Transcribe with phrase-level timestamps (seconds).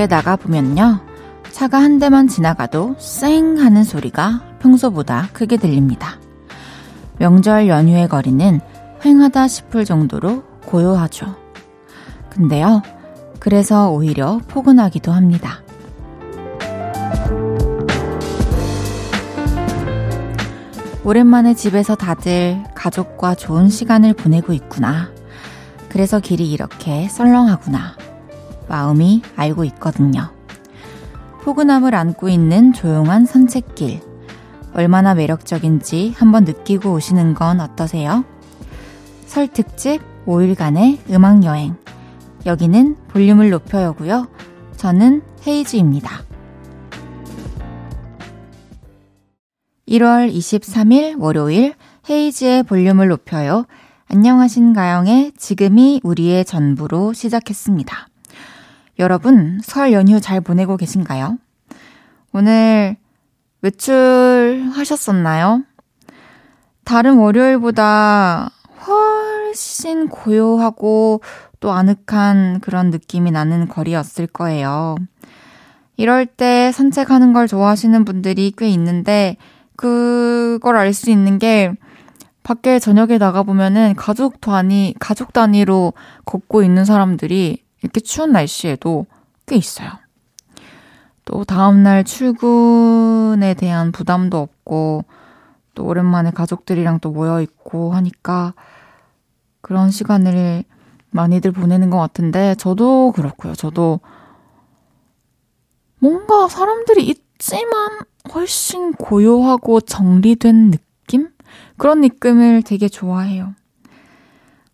[0.00, 1.00] 밖에 나가보면요.
[1.52, 6.18] 차가 한 대만 지나가도 쌩 하는 소리가 평소보다 크게 들립니다.
[7.18, 8.60] 명절 연휴의 거리는
[9.02, 11.36] 휑하다 싶을 정도로 고요하죠.
[12.30, 12.80] 근데요,
[13.40, 15.62] 그래서 오히려 포근하기도 합니다.
[21.04, 25.10] 오랜만에 집에서 다들 가족과 좋은 시간을 보내고 있구나.
[25.90, 27.99] 그래서 길이 이렇게 썰렁하구나.
[28.70, 30.32] 마음이 알고 있거든요.
[31.42, 34.00] 포근함을 안고 있는 조용한 산책길.
[34.72, 38.24] 얼마나 매력적인지 한번 느끼고 오시는 건 어떠세요?
[39.26, 41.76] 설 특집 5일간의 음악 여행.
[42.46, 44.28] 여기는 볼륨을 높여요고요.
[44.76, 46.22] 저는 헤이즈입니다.
[49.88, 51.74] 1월 23일 월요일
[52.08, 53.66] 헤이즈의 볼륨을 높여요.
[54.08, 58.09] 안녕하신가영의 지금이 우리의 전부로 시작했습니다.
[59.00, 61.38] 여러분, 설 연휴 잘 보내고 계신가요?
[62.34, 62.98] 오늘
[63.62, 65.62] 외출하셨었나요?
[66.84, 68.50] 다른 월요일보다
[68.86, 71.22] 훨씬 고요하고
[71.60, 74.96] 또 아늑한 그런 느낌이 나는 거리였을 거예요.
[75.96, 79.38] 이럴 때 산책하는 걸 좋아하시는 분들이 꽤 있는데,
[79.76, 81.72] 그걸 알 수 있는 게,
[82.42, 85.94] 밖에 저녁에 나가보면은 가족 단위, 가족 단위로
[86.26, 89.06] 걷고 있는 사람들이 이렇게 추운 날씨에도
[89.46, 89.90] 꽤 있어요.
[91.24, 95.04] 또 다음날 출근에 대한 부담도 없고,
[95.74, 98.54] 또 오랜만에 가족들이랑 또 모여있고 하니까
[99.60, 100.64] 그런 시간을
[101.10, 103.54] 많이들 보내는 것 같은데, 저도 그렇고요.
[103.54, 104.00] 저도
[105.98, 108.00] 뭔가 사람들이 있지만
[108.34, 111.30] 훨씬 고요하고 정리된 느낌?
[111.76, 113.54] 그런 느낌을 되게 좋아해요.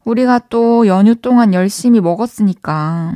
[0.06, 3.12] 우리가 또 연휴 동안 열심히 먹었으니까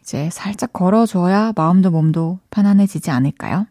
[0.00, 3.66] 이제 살짝 걸어줘야 마음도 몸도 편안해지지 않을까요?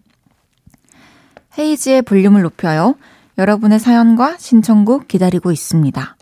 [1.58, 2.96] 헤이지의 볼륨을 높여요.
[3.38, 6.18] 여러분의 사연과 신청곡 기다리고 있습니다.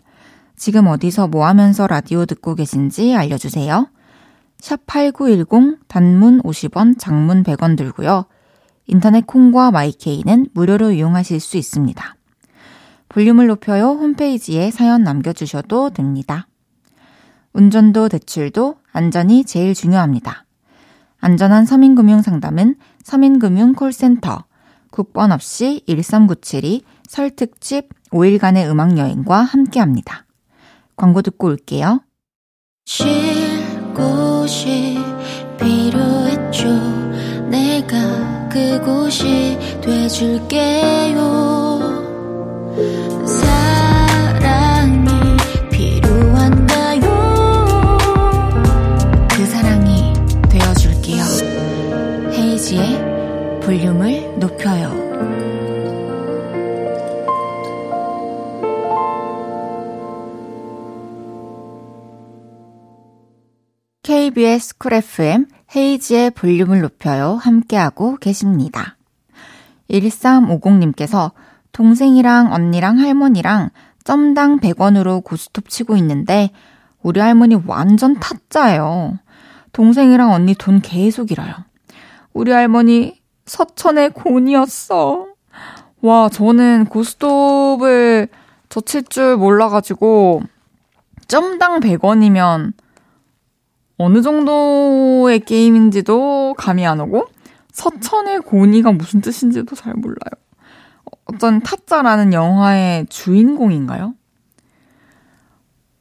[0.56, 3.88] 지금 어디서 뭐 하면서 라디오 듣고 계신지 알려주세요.
[4.60, 8.26] 샵8910 단문 50원, 장문 100원 들고요.
[8.86, 12.14] 인터넷 콩과 마이케이는 무료로 이용하실 수 있습니다.
[13.12, 16.48] 볼륨을 높여요 홈페이지에 사연 남겨주셔도 됩니다.
[17.52, 20.46] 운전도 대출도 안전이 제일 중요합니다.
[21.20, 24.44] 안전한 서민금융 상담은 서민금융 콜센터
[24.90, 30.24] 국번 없이 1397이 설 특집 5일간의 음악여행과 함께합니다.
[30.96, 32.00] 광고 듣고 올게요.
[32.86, 33.06] 쉴
[33.94, 34.98] 곳이
[35.60, 36.66] 필요했죠.
[37.50, 41.61] 내가 그곳이 돼줄게요.
[53.62, 54.90] 볼륨을 높여요.
[64.02, 67.34] KBS Cool FM 헤이즈의 볼륨을 높여요.
[67.34, 68.96] 함께하고 계십니다.
[69.90, 71.32] 1350님께서
[71.72, 73.70] 동생이랑 언니랑 할머니랑
[74.04, 76.50] 점당 100원으로 고스톱 치고 있는데
[77.02, 79.18] 우리 할머니 완전 타짜예요.
[79.72, 81.52] 동생이랑 언니 돈 계속 잃어요.
[82.32, 85.26] 우리 할머니 서천의 고니였어.
[86.02, 88.28] 와, 저는 고스톱을
[88.68, 90.42] 저칠 줄 몰라가지고
[91.28, 92.72] 점당 100원이면
[93.98, 97.26] 어느 정도의 게임인지도 감이 안 오고
[97.72, 100.41] 서천의 곤이가 무슨 뜻인지도 잘 몰라요.
[101.24, 104.14] 어떤 타짜라는 영화의 주인공인가요?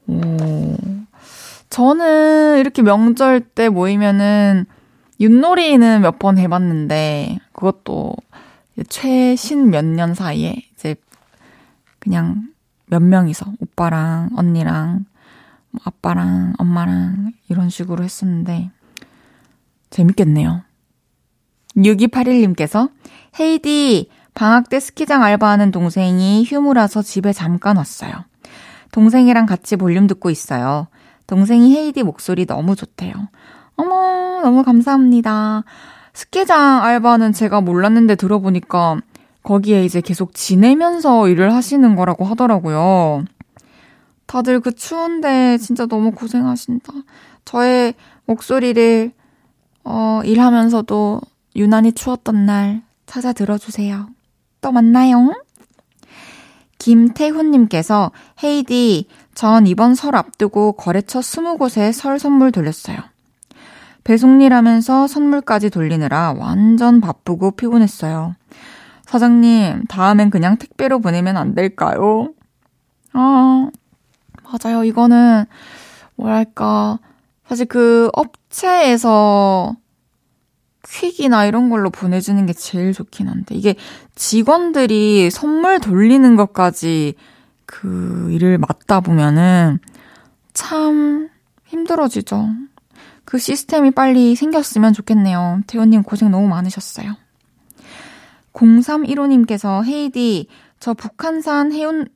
[0.08, 0.76] 오.
[1.70, 4.66] 저는 이렇게 명절 때 모이면은
[5.20, 8.16] 윷놀이는 몇 번 해봤는데 그것도
[8.90, 10.96] 최신 몇 년 사이에 이제
[12.00, 12.48] 그냥
[12.88, 15.06] 몇 명이서 오빠랑 언니랑
[15.70, 18.72] 뭐 아빠랑 엄마랑 이런 식으로 했었는데
[19.92, 20.64] 재밌겠네요.
[21.78, 22.92] 6281님께서
[23.40, 28.12] 헤이디 방학 때 스키장 알바하는 동생이 휴무라서 집에 잠깐 왔어요.
[28.92, 30.88] 동생이랑 같이 볼륨 듣고 있어요.
[31.28, 33.14] 동생이 헤이디 목소리 너무 좋대요.
[33.76, 35.64] 어머, 너무 감사합니다.
[36.14, 39.02] 스키장 알바는 제가 몰랐는데 들어보니까
[39.44, 43.26] 거기에 이제 계속 지내면서 일을 하시는 거라고 하더라고요.
[44.26, 46.94] 다들 그 추운데 진짜 너무 고생하신다.
[47.46, 47.94] 저의
[48.26, 49.12] 목소리를,
[49.84, 51.22] 어, 일하면서도
[51.56, 54.08] 유난히 추웠던 날 찾아 들어주세요.
[54.62, 55.34] 또 만나요.
[56.78, 58.12] 김태훈님께서
[58.44, 62.98] 헤이디, 전 이번 설 앞두고 거래처 20곳에 설 선물 돌렸어요.
[64.04, 68.36] 배송일 하면서 선물까지 돌리느라 완전 바쁘고 피곤했어요.
[69.06, 72.34] 사장님, 다음엔 그냥 택배로 보내면 안 될까요?
[73.14, 73.70] 아,
[74.44, 74.84] 맞아요.
[74.84, 75.46] 이거는,
[76.16, 76.98] 뭐랄까.
[77.48, 79.76] 사실 그 업체에서
[80.88, 83.76] 퀵이나 이런 걸로 보내주는 게 제일 좋긴 한데, 이게
[84.16, 87.16] 직원들이 선물 돌리는 것까지
[87.66, 89.80] 그 일을 맡다 보면은
[90.54, 91.30] 참
[91.68, 92.50] 힘들어지죠.
[93.24, 95.62] 그 시스템이 빨리 생겼으면 좋겠네요.
[95.68, 97.16] 태호님 고생 너무 많으셨어요.
[98.54, 100.48] 0315님께서 헤이디,
[100.80, 102.08] 저 북한산 해운,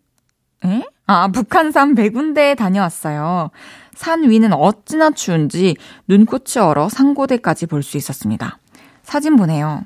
[0.65, 0.83] 에?
[1.07, 3.51] 아, 북한산 백운대에 다녀왔어요.
[3.95, 5.75] 산 위는 어찌나 추운지
[6.07, 8.59] 눈꽃이 얼어 상고대까지 볼 수 있었습니다.
[9.03, 9.86] 사진 보내요.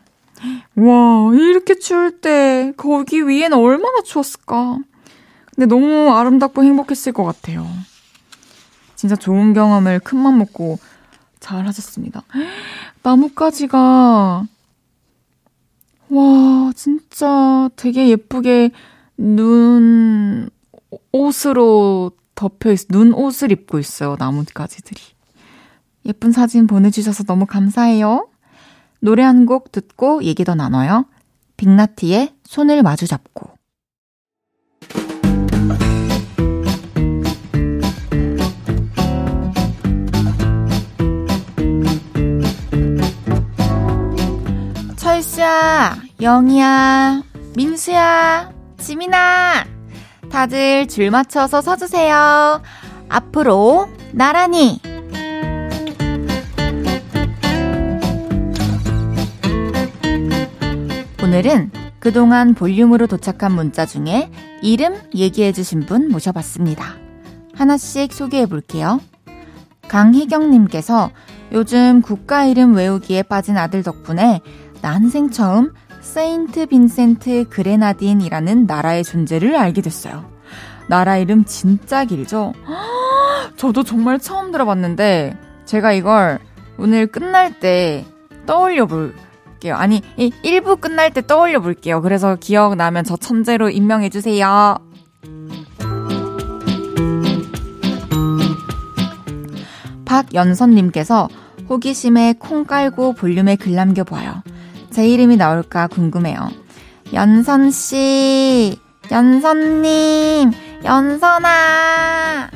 [0.76, 4.78] 와, 이렇게 추울 때 거기 위에는 얼마나 추웠을까?
[5.56, 7.68] 근데 너무 아름답고 행복했을 것 같아요.
[8.96, 10.80] 진짜 좋은 경험을 큰 맘 먹고
[11.40, 12.24] 잘 하셨습니다.
[13.04, 14.46] 나뭇가지가,
[16.10, 18.72] 와, 진짜 되게 예쁘게
[19.18, 20.50] 눈
[21.12, 22.86] 옷으로 덮여 있어.
[22.90, 24.16] 눈 옷을 입고 있어요.
[24.18, 25.02] 나뭇가지들이.
[26.06, 28.30] 예쁜 사진 보내주셔서 너무 감사해요.
[29.02, 31.06] 노래 한 곡 듣고 얘기 더 나눠요.
[31.58, 33.50] 빅나티의 손을 마주 잡고.
[44.96, 47.22] 철수야, 영희야,
[47.58, 49.79] 민수야, 지민아.
[50.32, 52.62] 다들 줄 맞춰서 서주세요.
[53.10, 54.80] 앞으로 나란히.
[61.24, 64.32] 오늘은 그동안 볼륨으로 도착한 문자 중에
[64.62, 66.96] 이름 얘기해주신 분 모셔봤습니다.
[67.56, 69.00] 하나씩 소개해 볼게요.
[69.90, 71.12] 강혜경님께서
[71.52, 74.42] 요즘 국가 이름 외우기에 빠진 아들 덕분에
[74.82, 80.26] 난생 처음 세인트 빈센트 그레나딘이라는 나라의 존재를 알게 됐어요.
[80.88, 82.54] 나라 이름 진짜 길죠?
[83.58, 86.40] 저도 정말 처음 들어봤는데 제가 이걸
[86.78, 88.06] 오늘 끝날 때
[88.46, 89.76] 떠올려 볼게요.
[89.76, 92.02] 아니, 1부 끝날 때 떠올려 볼게요.
[92.02, 94.78] 그래서 기억나면 저 천재로 임명해 주세요.
[100.06, 101.30] 박연선님께서
[101.70, 104.42] 호기심에 콩 깔고 볼륨에 글 남겨봐요.
[104.92, 106.50] 제 이름이 나올까 궁금해요.
[107.14, 108.78] 연선씨,
[109.12, 110.52] 연선님,
[110.84, 112.52] 연선아!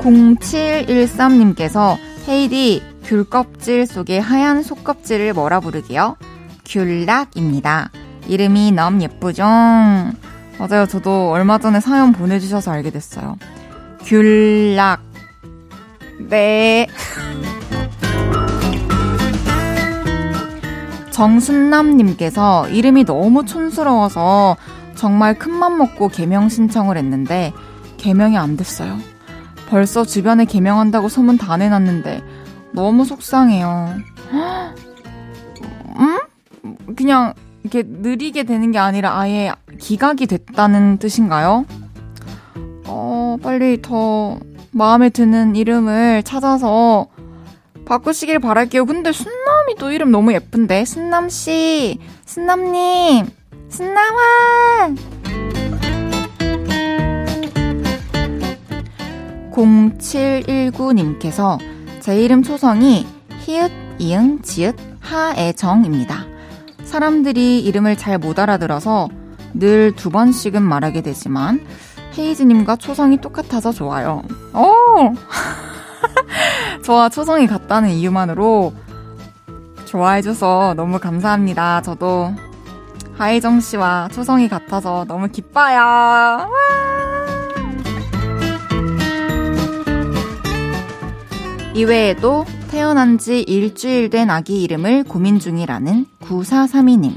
[0.00, 1.96] (0713님께서)
[2.28, 6.16] 헤이디 귤 껍질 속에 하얀 속껍질을 뭐라 부르게요?
[6.64, 7.90] 귤락입니다.
[8.26, 9.44] 이름이 너무 예쁘죠?
[9.44, 10.86] 맞아요.
[10.88, 13.36] 저도 얼마 전에 사연 보내주셔서 알게 됐어요.
[14.04, 15.11] 귤락.
[16.28, 16.86] 네.
[21.10, 24.56] 정순남님께서 이름이 너무 촌스러워서
[24.94, 27.52] 정말 큰맘 먹고 개명 신청을 했는데
[27.98, 28.98] 개명이 안 됐어요.
[29.68, 32.22] 벌써 주변에 개명한다고 소문 다 내놨는데
[32.72, 33.94] 너무 속상해요.
[35.96, 36.18] 음?
[36.96, 41.64] 그냥 이렇게 느리게 되는 게 아니라 아예 기각이 됐다는 뜻인가요?
[42.86, 44.38] 어, 빨리 더
[44.72, 47.06] 마음에 드는 이름을 찾아서
[47.86, 48.86] 바꾸시길 바랄게요.
[48.86, 50.84] 근데 순남이 또 이름 너무 예쁜데.
[50.84, 53.26] 순남씨, 순남님,
[53.68, 54.94] 순남아!
[59.52, 61.58] 0719님께서
[62.00, 63.06] 제 이름 초성이
[63.40, 66.26] 히읗, 이응, 지읒, 하애정입니다.
[66.84, 69.08] 사람들이 이름을 잘 못 알아들어서
[69.54, 71.60] 늘 두 번씩은 말하게 되지만
[72.16, 74.22] 헤이즈님과 초성이 똑같아서 좋아요.
[74.54, 75.14] 오!
[76.84, 78.72] 저와 초성이 같다는 이유만으로
[79.86, 81.82] 좋아해줘서 너무 감사합니다.
[81.82, 82.34] 저도
[83.16, 85.76] 하이정 씨와 초성이 같아서 너무 기뻐요.
[85.76, 86.48] 와!
[91.74, 97.16] 이외에도 태어난 지 일주일 된 아기 이름을 고민 중이라는 9432님.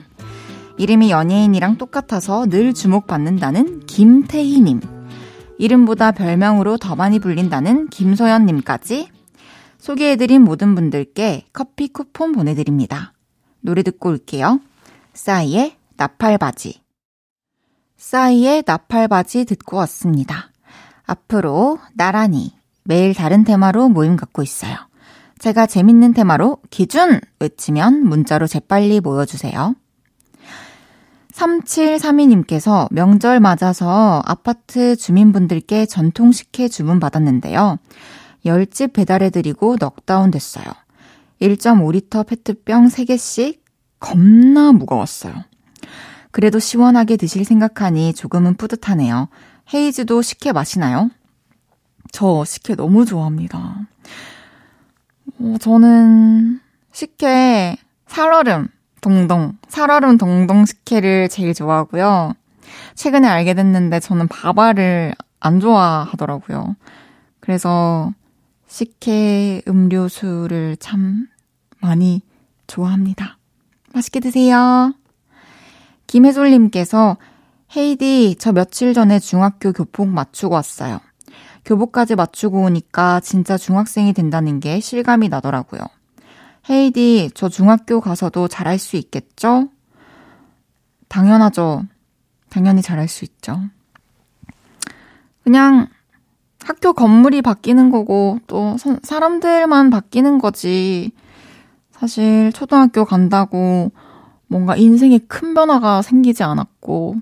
[0.77, 4.81] 이름이 연예인이랑 똑같아서 늘 주목받는다는 김태희님.
[5.57, 9.09] 이름보다 별명으로 더 많이 불린다는 김소연님까지
[9.77, 13.13] 소개해드린 모든 분들께 커피 쿠폰 보내드립니다.
[13.61, 14.59] 노래 듣고 올게요.
[15.13, 16.81] 싸이의 나팔바지.
[17.95, 20.51] 싸이의 나팔바지 듣고 왔습니다.
[21.05, 22.53] 앞으로 나란히
[22.83, 24.75] 매일 다른 테마로 모임 갖고 있어요.
[25.39, 29.75] 제가 재밌는 테마로 기준 외치면 문자로 재빨리 모여주세요.
[31.35, 37.77] 3732님께서 명절 맞아서 아파트 주민분들께 전통 식혜 주문 받았는데요.
[38.45, 40.65] 10집 배달해드리고 넉다운 됐어요.
[41.41, 43.59] 1.5리터 페트병 3개씩
[43.99, 45.33] 겁나 무거웠어요.
[46.31, 49.29] 그래도 시원하게 드실 생각하니 조금은 뿌듯하네요.
[49.73, 51.09] 헤이즈도 식혜 마시나요?
[52.11, 53.87] 저 식혜 너무 좋아합니다.
[55.39, 56.61] 어, 저는
[56.93, 57.75] 식혜
[58.07, 58.69] 살얼음
[59.05, 62.33] 동동, 살얼음 동동 식혜를 제일 좋아하고요.
[62.95, 66.75] 최근에 알게 됐는데 저는 바바를 안 좋아하더라고요.
[67.39, 68.11] 그래서
[68.65, 71.27] 식혜 음료수를 참
[71.81, 72.23] 많이
[72.65, 73.37] 좋아합니다.
[73.93, 74.95] 맛있게 드세요.
[76.07, 77.17] 김혜솔님께서
[77.77, 80.99] 헤이디, 저 며칠 전에 중학교 교복 맞추고 왔어요.
[81.63, 85.81] 교복까지 맞추고 오니까 진짜 중학생이 된다는 게 실감이 나더라고요.
[86.69, 89.69] 헤이디, 저 중학교 가서도 잘할 수 있겠죠?
[91.07, 91.83] 당연하죠.
[92.49, 93.61] 당연히 잘할 수 있죠.
[95.43, 95.87] 그냥
[96.63, 101.11] 학교 건물이 바뀌는 거고 또 사람들만 바뀌는 거지.
[101.91, 103.91] 사실 초등학교 간다고
[104.47, 107.15] 뭔가 인생에 큰 변화가 생기지 않았고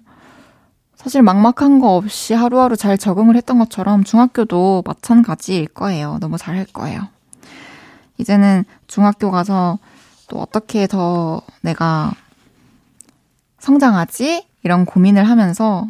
[0.96, 6.18] 사실 막막한 거 없이 하루하루 잘 적응을 했던 것처럼 중학교도 마찬가지일 거예요.
[6.22, 7.13] 너무 잘할 거예요.
[8.18, 9.80] 이제는 중학교 가서
[10.28, 12.12] 또 어떻게 더 내가
[13.60, 14.48] 성장하지?
[14.64, 15.88] 이런 고민을 하면서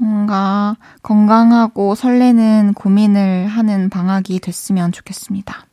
[0.00, 5.66] 뭔가 건강하고 설레는 고민을 하는 방학이 됐으면 좋겠습니다.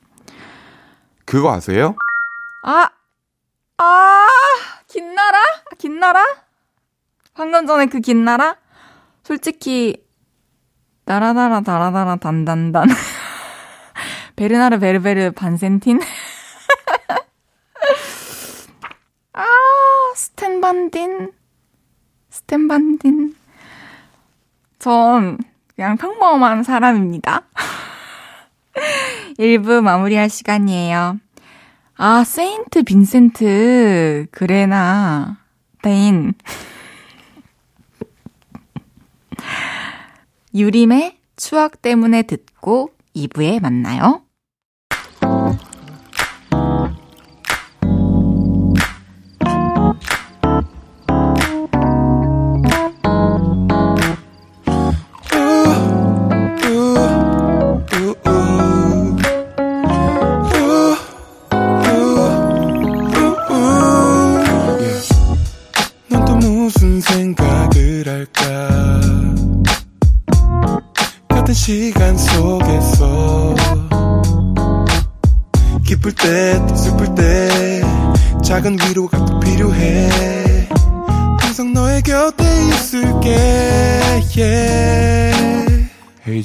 [1.26, 1.96] 그거 아세요?
[2.64, 2.90] 아!
[3.78, 4.28] 아!
[4.88, 5.38] 긴나라?
[5.78, 6.24] 긴나라?
[7.34, 8.58] 방금 전에 그 긴나라?
[9.24, 10.04] 솔직히,
[11.06, 12.88] 나라나라 다라다라 단단단.
[14.40, 16.00] 베르나르 베르베르 반센틴?
[19.34, 19.44] 아,
[20.16, 21.34] 스탠반딘.
[22.30, 23.36] 스탠반딘.
[24.80, 25.38] 전
[25.76, 27.42] 그냥 평범한 사람입니다.
[29.38, 31.20] 1부 마무리할 시간이에요.
[31.98, 35.40] 아, 세인트 빈센트 그레나
[35.82, 36.34] 데인
[40.56, 44.24] 유림의 추억 때문에 듣고 2부에 만나요.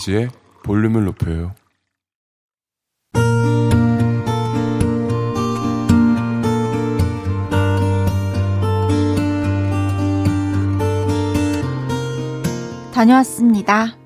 [0.04, 0.28] 헤이지의
[0.62, 1.54] 볼륨을 높여요.
[12.92, 13.96] 다녀왔습니다.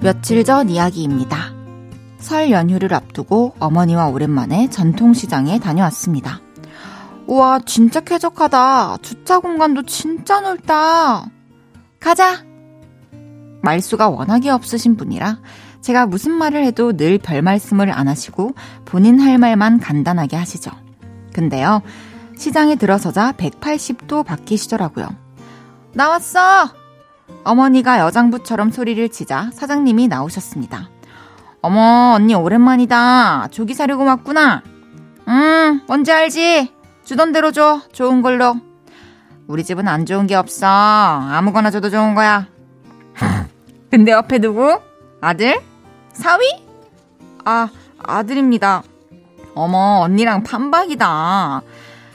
[0.00, 1.54] 며칠 전 이야기입니다.
[2.18, 6.40] 설 연휴를 앞두고 어머니와 오랜만에 전통시장에 다녀왔습니다.
[7.26, 8.98] 우와, 진짜 쾌적하다.
[9.02, 11.26] 주차 공간도 진짜 넓다.
[12.00, 12.44] 가자!
[13.62, 15.38] 말수가 워낙에 없으신 분이라
[15.82, 18.52] 제가 무슨 말을 해도 늘 별 말씀을 안 하시고
[18.84, 20.70] 본인 할 말만 간단하게 하시죠.
[21.32, 21.82] 근데요,
[22.36, 25.08] 시장에 들어서자 180도 바뀌시더라고요.
[25.92, 26.70] 나왔어!
[27.44, 30.90] 어머니가 여장부처럼 소리를 치자 사장님이 나오셨습니다.
[31.62, 33.48] 어머, 언니 오랜만이다.
[33.52, 34.62] 조기 사려고 왔구나.
[35.28, 36.72] 음, 뭔지 알지?
[37.12, 37.82] 주던 대로 줘.
[37.92, 38.56] 좋은 걸로.
[39.46, 40.66] 우리 집은 안 좋은 게 없어.
[40.66, 42.46] 아무거나 줘도 좋은 거야.
[43.90, 44.80] 근데 옆에 누구?
[45.20, 45.60] 아들?
[46.14, 46.46] 사위?
[47.44, 48.82] 아, 아들입니다.
[49.54, 51.60] 어머, 언니랑 판박이다.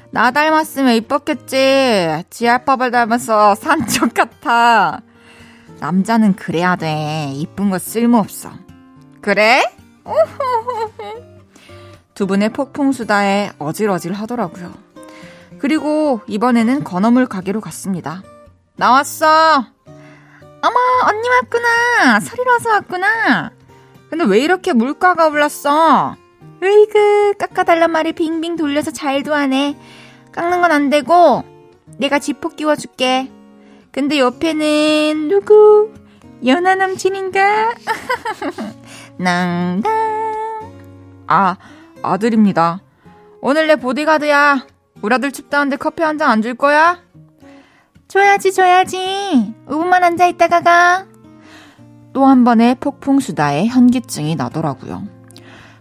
[0.09, 2.23] 나 닮았으면 이뻤겠지.
[2.31, 5.01] 지알밥을 닮아서 산적 같아.
[5.79, 7.31] 남자는 그래야 돼.
[7.35, 8.49] 이쁜 거 쓸모없어.
[9.21, 9.61] 그래?
[12.15, 14.87] 두 분의 폭풍수다에 어질어질 하더라고요.
[15.59, 18.21] 그리고 이번에는 건어물 가게로 갔습니다.
[18.75, 19.65] 나왔어!
[20.61, 20.75] 어머,
[21.07, 22.19] 언니 왔구나!
[22.19, 23.51] 설이라서 왔구나!
[24.09, 26.15] 근데 왜 이렇게 물가가 올랐어?
[26.63, 29.77] 으이그, 깎아달란 말이 빙빙 돌려서 잘도 하네.
[30.31, 31.43] 깎는 건 안 되고,
[31.97, 33.31] 내가 지퍼 끼워줄게.
[33.91, 35.93] 근데 옆에는 누구?
[36.45, 37.73] 연하 남친인가?
[39.17, 39.91] 낭당.
[41.27, 41.57] 아,
[42.03, 42.81] 아들입니다.
[43.41, 44.65] 오늘 내 보디가드야.
[45.01, 46.99] 우리 아들 춥다는데 커피 한 잔 안 줄 거야?
[48.07, 49.53] 줘야지, 줘야지.
[49.67, 51.05] 5분만 앉아있다가 가.
[52.13, 55.03] 또 한 번의 폭풍 수다에 현기증이 나더라고요.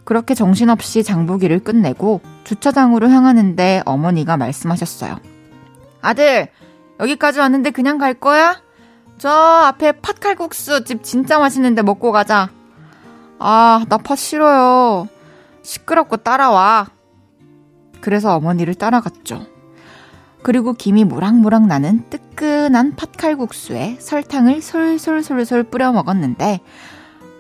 [0.05, 5.19] 그렇게 정신없이 장보기를 끝내고 주차장으로 향하는데 어머니가 말씀하셨어요.
[6.03, 6.49] 아들,
[7.01, 8.61] 여기까지 왔는데 그냥 갈 거야?
[9.19, 12.51] 저 앞에 팥칼국수 집 진짜 맛있는데 먹고 가자.
[13.39, 15.09] 아, 나 팥 싫어요.
[15.63, 16.89] 시끄럽고 따라와.
[18.07, 19.47] 그래서 어머니를 따라갔죠.
[20.45, 26.61] 그리고 김이 모락모락 나는 뜨끈한 팥칼국수에 설탕을 솔솔솔솔 뿌려 먹었는데,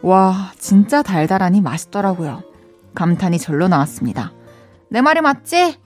[0.02, 2.42] 와, 진짜 달달하니 맛있더라고요.
[2.96, 4.32] 감탄이 절로 나왔습니다.
[4.90, 5.76] 내 말이 맞지?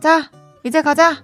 [0.00, 0.28] 자,
[0.64, 1.22] 이제 가자.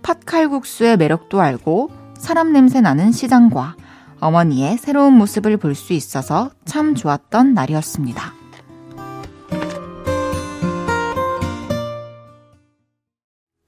[0.00, 3.76] 팥칼국수의 매력도 알고 사람 냄새 나는 시장과
[4.18, 8.37] 어머니의 새로운 모습을 볼 수 있어서 참 좋았던 날이었습니다.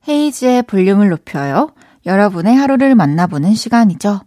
[0.09, 1.73] 헤이즈의 볼륨을 높여요.
[2.07, 4.21] 여러분의 하루를 만나보는 시간이죠.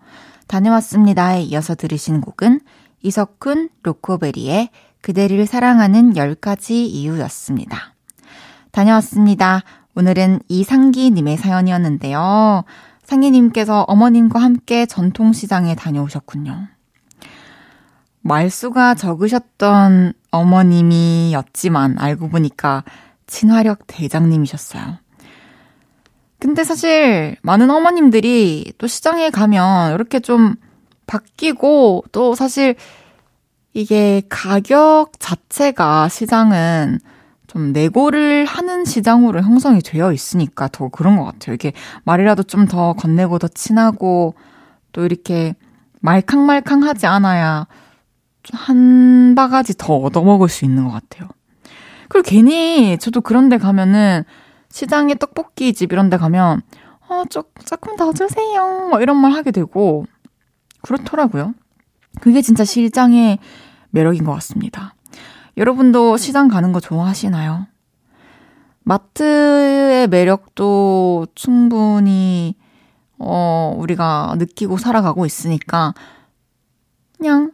[0.48, 2.60] 다녀왔습니다에 이어서 들으신 곡은
[3.02, 4.70] 이석훈 로코베리의
[5.02, 7.94] 그대를 사랑하는 10가지 이유였습니다.
[8.72, 9.64] 다녀왔습니다.
[9.96, 12.64] 오늘은 이상기님의 사연이었는데요.
[13.04, 16.68] 상기님께서 어머님과 함께 전통시장에 다녀오셨군요.
[18.22, 22.84] 말수가 적으셨던 어머님이었지만 알고 보니까
[23.28, 25.03] 친화력 대장님이셨어요.
[26.44, 30.56] 근데 사실 많은 어머님들이 또 시장에 가면 이렇게 좀
[31.08, 32.76] 바뀌고 또 사실
[33.74, 37.00] 이게 가격 자체가 시장은
[37.48, 41.54] 좀 내고를 하는 시장으로 형성이 되어 있으니까 더 그런 것 같아요.
[41.54, 41.72] 이게
[42.04, 44.36] 말이라도 좀 더 건네고 더 친하고
[44.92, 45.56] 또 이렇게
[46.02, 47.68] 말캉말캉하지 않아야
[48.52, 51.30] 한 바가지 더 얻어먹을 수 있는 것 같아요.
[52.10, 54.26] 그리고 괜히 저도 그런 데 가면은
[54.74, 56.64] 시장에 떡볶이 집 이런 데 가면
[57.08, 58.88] 어, 조, 조금 더 주세요.
[58.90, 60.08] 뭐 이런 말 하게 되고
[60.82, 61.54] 그렇더라고요.
[62.22, 63.38] 그게 진짜 시장의
[63.92, 64.96] 매력인 것 같습니다.
[65.58, 67.68] 여러분도 시장 가는 거 좋아하시나요?
[68.80, 72.56] 마트의 매력도 충분히
[73.20, 75.94] 어, 우리가 느끼고 살아가고 있으니까
[77.20, 77.52] 그냥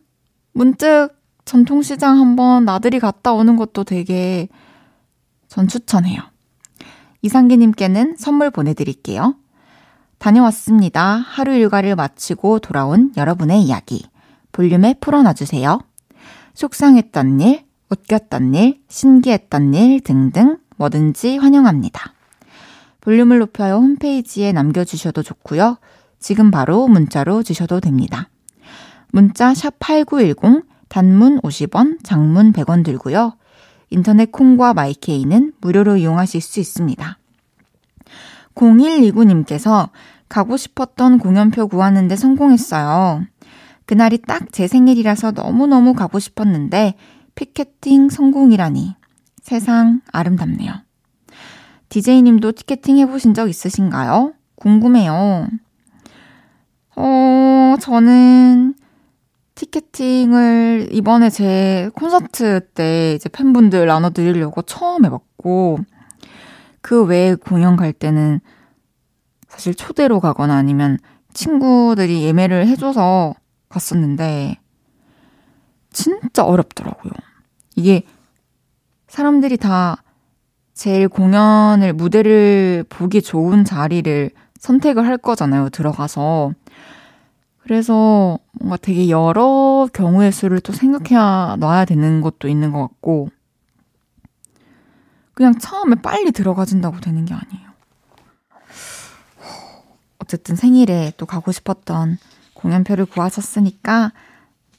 [0.53, 1.10] 문득
[1.43, 4.47] 전통시장 한번 나들이 갔다 오는 것도 되게
[5.49, 6.21] 전 추천해요.
[7.21, 9.36] 이상기님께는 선물 보내드릴게요.
[10.17, 11.15] 다녀왔습니다.
[11.15, 14.05] 하루 일과를 마치고 돌아온 여러분의 이야기.
[14.51, 15.79] 볼륨에 풀어놔주세요.
[16.53, 22.13] 속상했던 일, 웃겼던 일, 신기했던 일 등등 뭐든지 환영합니다.
[23.01, 25.77] 볼륨을 높여요 홈페이지에 남겨주셔도 좋고요.
[26.19, 28.29] 지금 바로 문자로 주셔도 됩니다.
[29.12, 33.34] 문자 샵 8910, 단문 50원, 장문 100원 들고요.
[33.89, 37.17] 인터넷 콩과 마이케이는 무료로 이용하실 수 있습니다.
[38.56, 39.89] 0129님께서
[40.28, 43.23] 가고 싶었던 공연표 구하는데 성공했어요.
[43.86, 46.95] 그날이 딱 제 생일이라서 너무너무 가고 싶었는데
[47.36, 48.95] 피켓팅 성공이라니
[49.41, 50.73] 세상 아름답네요.
[51.89, 54.34] DJ님도 티켓팅 해보신 적 있으신가요?
[54.56, 55.47] 궁금해요.
[56.95, 58.75] 어, 저는
[59.60, 65.80] 티켓팅을 이번에 제 콘서트 때 이제 팬분들 나눠드리려고 처음 해봤고,
[66.80, 68.39] 그 외에 공연 갈 때는
[69.50, 70.98] 사실 초대로 가거나 아니면
[71.34, 73.34] 친구들이 예매를 해줘서
[73.67, 74.60] 갔었는데,
[75.91, 77.12] 진짜 어렵더라고요.
[77.76, 78.04] 이게
[79.10, 80.04] 사람들이 다
[80.74, 86.54] 제일 공연을, 무대를 보기 좋은 자리를 선택을 할 거잖아요, 들어가서.
[87.62, 93.30] 그래서 뭔가 되게 여러 경우의 수를 또 생각해 놔야 되는 것도 있는 것 같고,
[95.34, 97.69] 그냥 처음에 빨리 들어가진다고 되는 게 아니에요.
[100.19, 102.17] 어쨌든 생일에 또 가고 싶었던
[102.54, 104.12] 공연표를 구하셨으니까,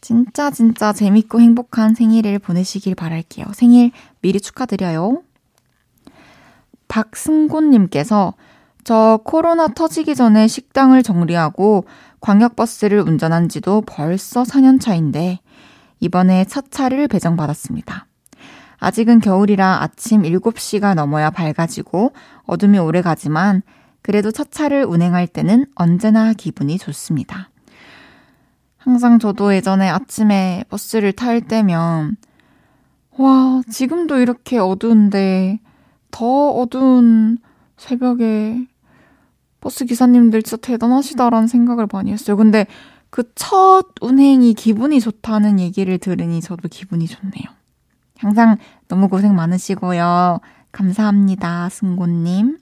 [0.01, 3.47] 진짜 진짜 재밌고 행복한 생일을 보내시길 바랄게요.
[3.53, 5.23] 생일 미리 축하드려요.
[6.89, 8.35] 박승곤님께서
[8.85, 11.85] 저 코로나 터지기 전에 식당을 정리하고
[12.21, 15.41] 광역버스를 운전한 지도 벌써 4년 차인데
[16.01, 18.07] 이번에 첫 차를 배정받았습니다.
[18.79, 22.13] 아직은 겨울이라 아침 7시가 넘어야 밝아지고
[22.45, 23.63] 어둠이 오래 가지만
[24.03, 27.51] 그래도 첫 차를 운행할 때는 언제나 기분이 좋습니다.
[28.79, 32.17] 항상 저도 예전에 아침에 버스를 탈 때면
[33.19, 35.61] 와, 지금도 이렇게 어두운데
[36.11, 37.37] 더 어두운
[37.81, 38.67] 새벽에
[39.61, 42.37] 버스 기사님들 진짜 대단하시다라는 생각을 많이 했어요.
[42.37, 42.67] 근데
[43.11, 47.45] 그 첫 운행이 기분이 좋다는 얘기를 들으니 저도 기분이 좋네요.
[48.19, 50.41] 항상 너무 고생 많으시고요.
[50.73, 52.59] 감사합니다, 승고님.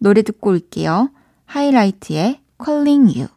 [0.00, 1.10] 노래 듣고 올게요.
[1.46, 3.28] 하이라이트의 Calling You.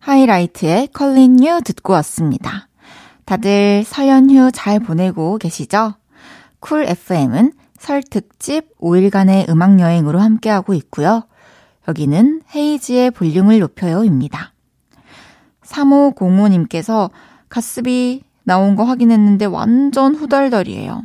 [0.00, 2.68] 하이라이트의 Calling You 듣고 왔습니다.
[3.24, 5.94] 다들 설 연휴 잘 보내고 계시죠?
[6.60, 11.24] 쿨 FM은 설 특집 5일간의 음악 여행으로 함께하고 있고요.
[11.88, 14.52] 여기는 헤이지의 볼륨을 높여요입니다.
[15.62, 17.10] 3505님께서
[17.48, 21.04] 가스비 나온 거 확인했는데 완전 후덜덜이에요.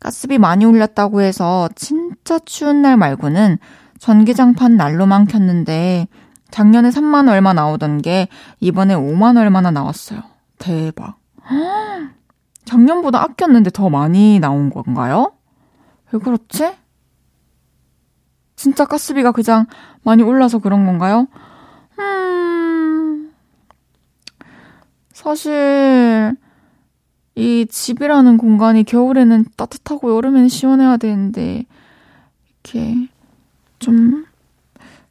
[0.00, 3.58] 가스비 많이 올랐다고 해서 진짜 추운 날 말고는
[3.98, 6.08] 전기장판 날로만 켰는데
[6.50, 8.28] 작년에 3만 얼마 나오던 게
[8.60, 10.20] 이번에 5만 얼마나 나왔어요.
[10.58, 11.16] 대박.
[12.64, 15.32] 작년보다 아꼈는데 더 많이 나온 건가요?
[16.14, 16.72] 왜 그렇지?
[18.54, 19.66] 진짜 가스비가 그냥
[20.04, 21.26] 많이 올라서 그런 건가요?
[21.98, 23.32] 음,
[25.12, 26.36] 사실,
[27.34, 31.64] 이 집이라는 공간이 겨울에는 따뜻하고 여름에는 시원해야 되는데,
[32.62, 33.08] 이렇게
[33.80, 34.24] 좀,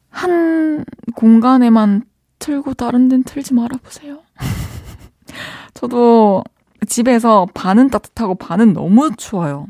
[0.08, 0.86] 한
[1.16, 2.04] 공간에만
[2.38, 4.22] 틀고 다른 데는 틀지 말아보세요.
[5.74, 6.44] 저도
[6.86, 9.66] 집에서 반은 따뜻하고 반은 너무 추워요.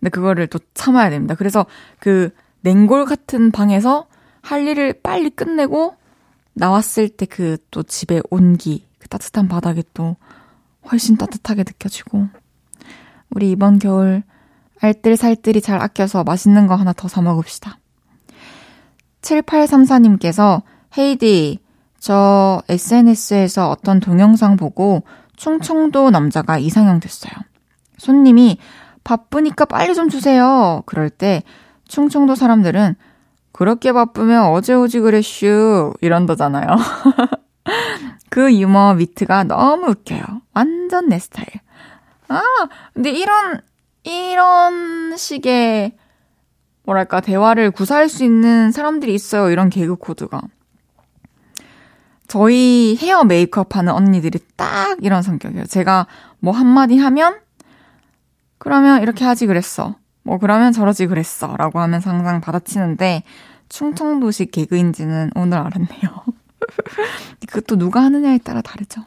[0.00, 1.34] 근데 그거를 또 참아야 됩니다.
[1.34, 1.66] 그래서
[1.98, 2.30] 그
[2.60, 4.06] 냉골 같은 방에서
[4.42, 5.96] 할 일을 빨리 끝내고
[6.54, 10.16] 나왔을 때 그 또 집의 온기, 그 따뜻한 바닥이 또
[10.90, 12.28] 훨씬 따뜻하게 느껴지고
[13.30, 14.22] 우리 이번 겨울
[14.80, 17.78] 알뜰살뜰히 잘 아껴서 맛있는 거 하나 더 사 먹읍시다.
[19.22, 20.62] 7834님께서
[20.96, 21.58] 헤이디,
[21.98, 25.02] 저 SNS에서 어떤 동영상 보고
[25.36, 27.32] 충청도 남자가 이상형 됐어요.
[27.98, 28.58] 손님이
[29.06, 30.82] 바쁘니까 빨리 좀 주세요.
[30.84, 31.44] 그럴 때
[31.86, 32.96] 충청도 사람들은
[33.52, 36.66] 그렇게 바쁘면 어제 오지 그랬슈 이런다잖아요.
[38.28, 40.22] 그 유머 위트가 너무 웃겨요.
[40.52, 41.46] 완전 내 스타일.
[42.28, 42.42] 아,
[42.94, 43.60] 근데 이런
[44.02, 45.96] 이런 식의
[46.82, 49.50] 뭐랄까 대화를 구사할 수 있는 사람들이 있어요.
[49.50, 50.42] 이런 개그 코드가.
[52.26, 55.66] 저희 헤어 메이크업 하는 언니들이 딱 이런 성격이에요.
[55.66, 56.08] 제가
[56.40, 57.45] 뭐 한마디 하면
[58.58, 59.96] 그러면 이렇게 하지 그랬어.
[60.22, 61.56] 뭐 그러면 저러지 그랬어.
[61.56, 63.22] 라고 하면서 항상 받아치는데
[63.68, 66.24] 충청도식 개그인지는 오늘 알았네요.
[67.46, 69.02] 그것도 누가 하느냐에 따라 다르죠.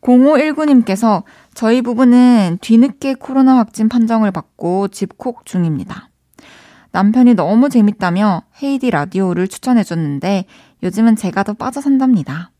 [0.00, 6.08] 0519님께서 저희 부부는 뒤늦게 코로나 확진 판정을 받고 집콕 중입니다.
[6.92, 10.46] 남편이 너무 재밌다며 헤이디 라디오를 추천해줬는데
[10.82, 12.50] 요즘은 제가 더 빠져 산답니다.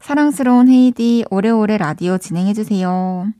[0.00, 3.32] 사랑스러운 헤이디 오래오래 라디오 진행해주세요.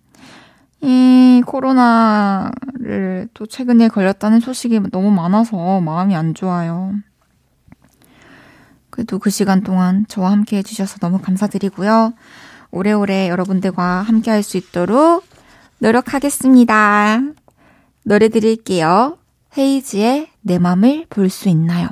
[0.82, 6.92] 이 코로나를 또 최근에 걸렸다는 소식이 너무 많아서 마음이 안 좋아요.
[8.90, 12.12] 그래도 그 시간 동안 저와 함께 해주셔서 너무 감사드리고요.
[12.72, 15.24] 오래오래 여러분들과 함께 할 수 있도록
[15.78, 17.20] 노력하겠습니다.
[18.04, 19.18] 노래 드릴게요.
[19.56, 21.88] 헤이지의 내 맘을 볼 수 있나요?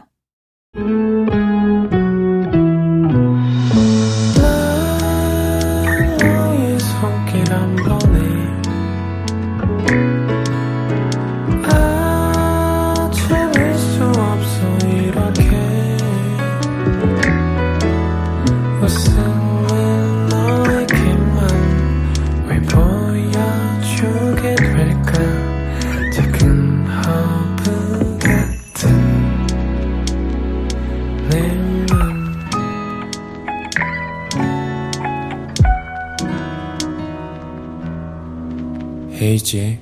[39.21, 39.79] 헤이즈의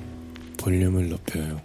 [0.57, 1.61] 볼륨을 높여요.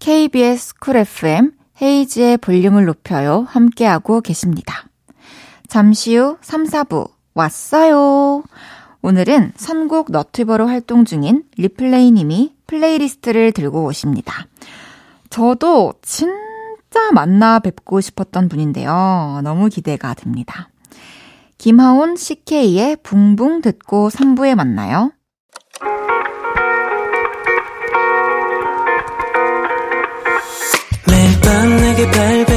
[0.00, 3.46] KBS Cool FM 헤이즈의 볼륨을 높여요.
[3.48, 4.88] 함께하고 계십니다.
[5.68, 8.42] 잠시 후 3, 4부 왔어요.
[9.02, 14.48] 오늘은 선곡 너튜버로 활동 중인 리플레이님이 playlist를 들고 오십니다.
[15.30, 19.40] 저도 진짜 만나 뵙고 싶었던 분인데요.
[19.44, 20.70] 너무 기대가 됩니다.
[21.58, 25.12] 김하온 CK의 붕붕 듣고 3부에 만나요.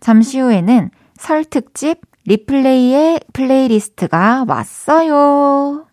[0.00, 5.86] 잠시 후에는 설 특집 리플레이의 playlist가 왔어요.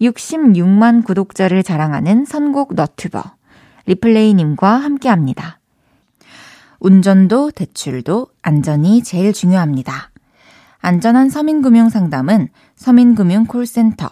[0.00, 3.22] 66만 구독자를 자랑하는 선곡 너튜버
[3.86, 5.60] 리플레이님과 함께합니다.
[6.80, 10.10] 운전도 대출도 안전이 제일 중요합니다.
[10.80, 14.08] 안전한 서민금융 상담은 서민금융 콜센터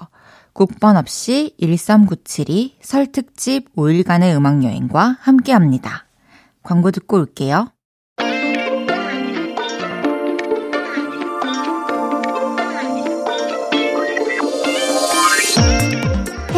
[0.52, 6.06] 국번 없이 1397이 설특집 5일간의 음악여행과 함께합니다.
[6.62, 7.72] 광고 듣고 올게요.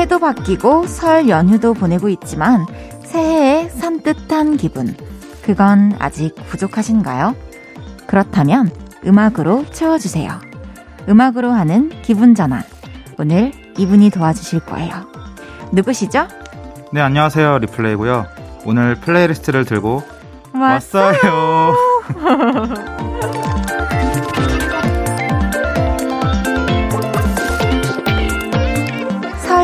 [0.03, 2.67] 해도 바뀌고 설 연휴도 보내고 있지만
[3.05, 4.97] 새해에 산뜻한 기분.
[5.45, 7.37] 그건 아직 부족하신가요?
[8.09, 8.69] 그렇다면
[9.07, 10.33] 음악으로 채워주세요.
[11.09, 12.65] 음악으로 하는 기분 전환.
[13.17, 14.93] 오늘 이분이 도와주실 거예요.
[15.71, 16.27] 누구시죠?
[16.93, 17.59] 네, 안녕하세요.
[17.59, 18.27] 리플레이고요.
[18.65, 20.03] 오늘 플레이리스트를 들고
[20.53, 21.07] 왔어요.
[21.07, 21.75] 왔어요.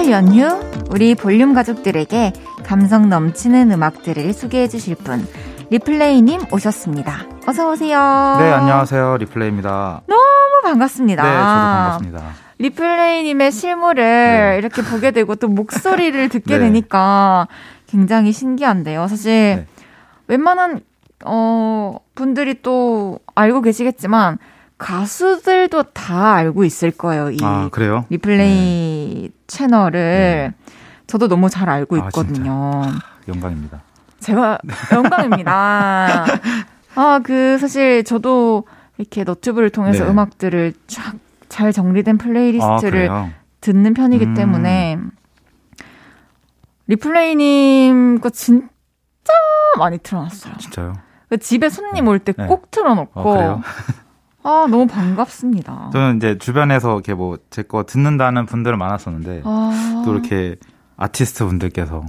[0.09, 0.49] 설 연휴
[0.91, 2.33] 우리 볼륨 가족들에게
[2.65, 5.27] 감성 넘치는 음악들을 소개해 주실 분
[5.69, 7.27] 리플레이님 오셨습니다.
[7.47, 7.99] 어서 오세요.
[8.39, 9.19] 네, 안녕하세요.
[9.19, 10.01] 리플레이입니다.
[10.07, 11.23] 너무 반갑습니다.
[11.23, 12.23] 네, 저도 반갑습니다.
[12.59, 14.57] 리플레이님의 실물을 네.
[14.57, 16.65] 이렇게 보게 되고 또 목소리를 듣게 네.
[16.65, 17.47] 되니까
[17.87, 19.09] 굉장히 신기한데요.
[19.09, 19.67] 사실 네.
[20.27, 20.81] 웬만한
[21.27, 24.39] 어 분들이 또 알고 계시겠지만
[24.79, 27.31] 가수들도 다 알고 있을 거예요.
[27.31, 28.05] 이 아, 그래요?
[28.11, 30.55] 리플레이 채널을
[31.07, 32.83] 저도 너무 잘 알고 아, 있거든요.
[33.27, 33.83] 영광입니다.
[34.21, 34.59] 제가
[34.93, 36.25] 영광입니다.
[36.95, 38.65] 아, 그 사실 저도
[38.99, 40.11] 이렇게 너튜브를 통해서 네.
[40.11, 41.15] 음악들을 쫙
[41.49, 43.31] 잘 정리된 아, 플레이리스트를 그래요?
[43.61, 44.35] 듣는 편이기 음.
[44.35, 44.99] 때문에
[46.87, 48.69] 리플레이님 거 진짜
[49.79, 50.55] 많이 틀어놨어요.
[50.59, 50.93] 진짜요?
[51.29, 52.47] 그 집에 손님 올때 네.
[52.47, 53.63] 꼭 아, 틀어놓고 그래요?
[54.49, 55.91] 아 너무 반갑습니다.
[55.93, 60.57] 저는 이제 주변에서 이렇게 뭐 제 거 듣는다는 분들은 많았었는데 아, 또 이렇게
[60.97, 62.05] 아티스트 분들께서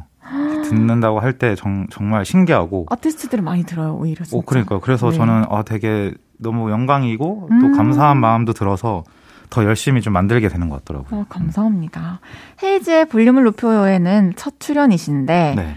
[0.63, 4.37] 듣는다고 할 때 정말 신기하고 아티스트들을 많이 들어요 오히려 진짜.
[4.37, 4.79] 오, 그러니까요.
[4.79, 5.17] 그래서 네.
[5.17, 7.59] 저는 아, 되게 너무 영광이고 음.
[7.59, 9.03] 또 감사한 마음도 들어서
[9.49, 11.21] 더 열심히 좀 만들게 되는 것 같더라고요.
[11.21, 12.19] 어, 감사합니다.
[12.63, 15.75] 헤이즈의 볼륨을 높여요에는 첫 출연이신데 네.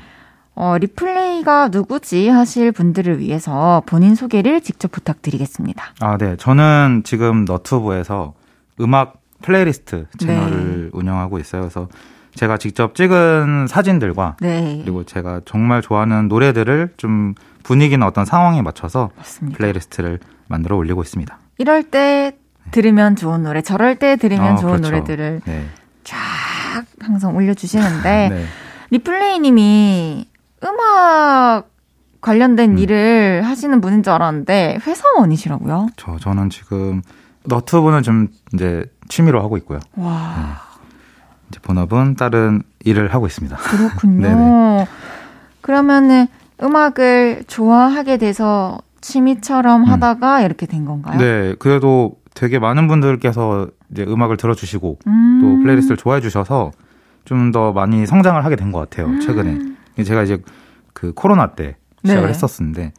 [0.55, 5.95] 어, 리플레이가 누구지 하실 분들을 위해서 본인 소개를 직접 부탁드리겠습니다.
[6.01, 6.37] 아, 네.
[6.37, 8.35] 저는 지금 너튜브에서
[8.81, 11.63] 음악 플레이리스트 채널을 운영하고 있어요.
[11.63, 11.89] 그래서
[12.35, 19.11] 제가 직접 찍은 사진들과 네, 그리고 제가 정말 좋아하는 노래들을 좀 분위기나 어떤 상황에 맞춰서
[19.17, 19.59] 맞습니다.
[19.59, 21.39] 플레이리스트를 만들어 올리고 있습니다.
[21.59, 22.37] 이럴 때
[22.71, 24.91] 들으면 좋은 노래, 저럴 때 들으면 어, 좋은 그렇죠.
[24.91, 25.67] 노래들을 네.
[26.05, 26.19] 쫙
[27.01, 28.45] 항상 올려주시는데 네.
[28.91, 30.27] 리플레이님이
[30.65, 31.65] 음악
[32.21, 32.79] 관련된 음.
[32.79, 35.89] 일을 하시는 분인 줄 알았는데 회사원이시라고요?
[35.97, 37.03] 저 저는 지금
[37.45, 39.81] 너튜브는 좀 이제 취미로 하고 있고요.
[39.97, 40.61] 와
[41.49, 43.57] 이제 본업은 다른 일을 하고 있습니다.
[43.59, 44.23] 그렇군요.
[44.29, 44.87] 네네.
[45.61, 46.27] 그러면은
[46.63, 49.89] 음악을 좋아하게 돼서 취미처럼 음.
[49.89, 51.19] 하다가 이렇게 된 건가요?
[51.19, 55.41] 네, 그래도 되게 많은 분들께서 이제 음악을 들어주시고 음.
[55.43, 56.71] 또 플레이리스트를 좋아해 주셔서
[57.25, 59.19] 좀 더 많이 성장을 하게 된 것 같아요.
[59.21, 59.59] 최근에
[60.05, 60.39] 제가 이제
[60.93, 62.27] 그 코로나 때 시작을 음.
[62.27, 62.31] 네.
[62.31, 62.93] 했었는데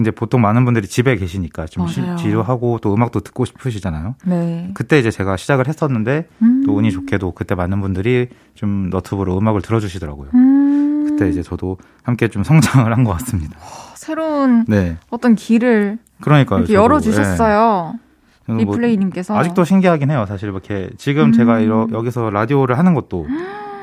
[0.00, 2.16] 이제 보통 많은 분들이 집에 계시니까 좀 시- 맞아요.
[2.16, 4.14] 지루하고 또 음악도 듣고 싶으시잖아요.
[4.26, 4.70] 네.
[4.74, 6.62] 그때 이제 제가 시작을 했었는데 음.
[6.64, 10.30] 또 운이 좋게도 그때 많은 분들이 좀 너튜브로 음악을 들어주시더라고요.
[10.34, 11.04] 음.
[11.08, 13.58] 그때 이제 저도 함께 좀 성장을 한 것 같습니다.
[13.96, 16.60] 새로운 네, 어떤 길을 그러니까요.
[16.60, 17.92] 이렇게 열어주셨어요.
[17.94, 17.98] 예.
[18.46, 19.36] 저는 뭐 리플레이님께서.
[19.36, 20.24] 아직도 신기하긴 해요.
[20.28, 21.32] 사실 이렇게 지금 음.
[21.32, 23.26] 제가 이러, 여기서 라디오를 하는 것도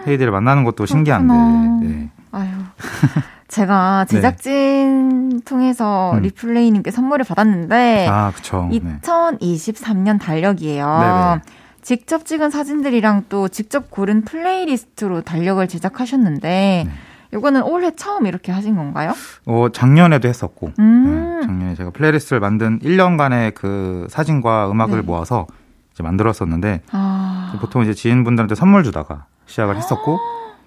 [0.08, 0.98] 헤이디를 만나는 것도 그렇구나.
[0.98, 2.10] 신기한데.
[2.36, 2.40] 네.
[2.40, 2.50] 아유.
[3.48, 6.22] 제가 제작진 통해서 음.
[6.24, 8.68] 리플레이님께 선물을 받았는데 아, 그쵸.
[8.72, 9.00] 네.
[9.02, 10.86] 2023년 달력이에요.
[10.86, 11.42] 네네.
[11.82, 16.92] 직접 찍은 사진들이랑 또 직접 고른 플레이리스트로 달력을 제작하셨는데 네.
[17.34, 19.14] 요거는 올해 처음 이렇게 하신 건가요?
[19.46, 20.72] 어, 작년에도 했었고.
[20.80, 21.40] 음.
[21.40, 25.02] 네, 작년에 제가 플레이리스트를 만든 1년간의 그 사진과 음악을 네.
[25.04, 25.46] 모아서
[25.94, 27.54] 이제 만들었었는데 아.
[27.62, 30.18] 보통 이제 지인분들한테 선물 주다가 시작을 했었고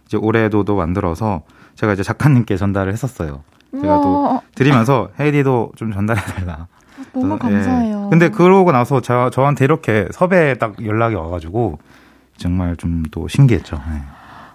[0.09, 1.43] 이제 올해도 또 만들어서
[1.75, 3.43] 제가 이제 작가님께 전달을 했었어요.
[3.79, 6.67] 제가 또 우와, 드리면서 헤이즈도 좀 전달해 달라.
[7.13, 7.65] 너무 그래서, 예.
[7.65, 8.09] 감사해요.
[8.11, 11.79] 근데 그러고 나서 저, 저한테 이렇게 섭외 딱 연락이 와가지고
[12.39, 13.77] 정말 좀 또 신기했죠.
[13.77, 14.03] 예.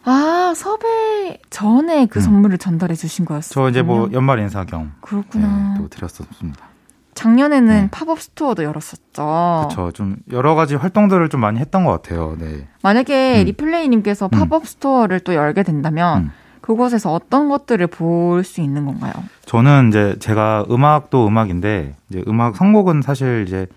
[0.05, 2.21] 아, 섭외 전에 그 음.
[2.21, 3.53] 선물을 전달해 주신 거였어요.
[3.53, 5.75] 저 이제 뭐 연말 인사 겸 그렇구나.
[5.77, 6.65] 예, 또 드렸었습니다.
[7.15, 7.89] 작년에는 네.
[7.91, 9.67] 팝업 스토어도 열었었죠.
[9.69, 9.91] 그렇죠.
[9.93, 12.35] 좀 여러 가지 활동들을 좀 많이 했던 것 같아요.
[12.39, 12.67] 네.
[12.81, 13.45] 만약에 음.
[13.45, 16.31] 리플레이님께서 팝업 스토어를 또 열게 된다면 음.
[16.61, 19.11] 그곳에서 어떤 것들을 볼 수 있는 건가요?
[19.45, 23.67] 저는 이제 제가 음악도 음악인데 이제 음악 선곡은 사실 이제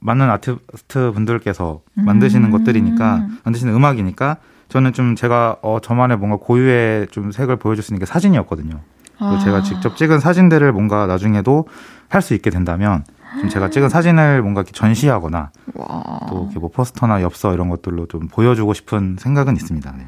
[0.00, 2.50] 많은 아티스트 분들께서 만드시는 음.
[2.52, 4.36] 것들이니까 만드시는 음악이니까
[4.68, 8.80] 저는 좀 제가 어 저만의 뭔가 고유의 좀 색을 보여줄 수 있는 게 사진이었거든요.
[9.18, 9.38] 아.
[9.42, 11.66] 제가 직접 찍은 사진들을 뭔가 나중에도
[12.08, 13.04] 할 수 있게 된다면
[13.40, 16.20] 좀 제가 찍은 사진을 뭔가 이렇게 전시하거나 와.
[16.28, 19.92] 또 이렇게 뭐 포스터나 엽서 이런 것들로 좀 보여주고 싶은 생각은 있습니다.
[19.98, 20.06] 네.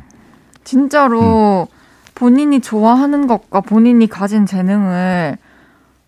[0.64, 1.76] 진짜로 음.
[2.14, 5.36] 본인이 좋아하는 것과 본인이 가진 재능을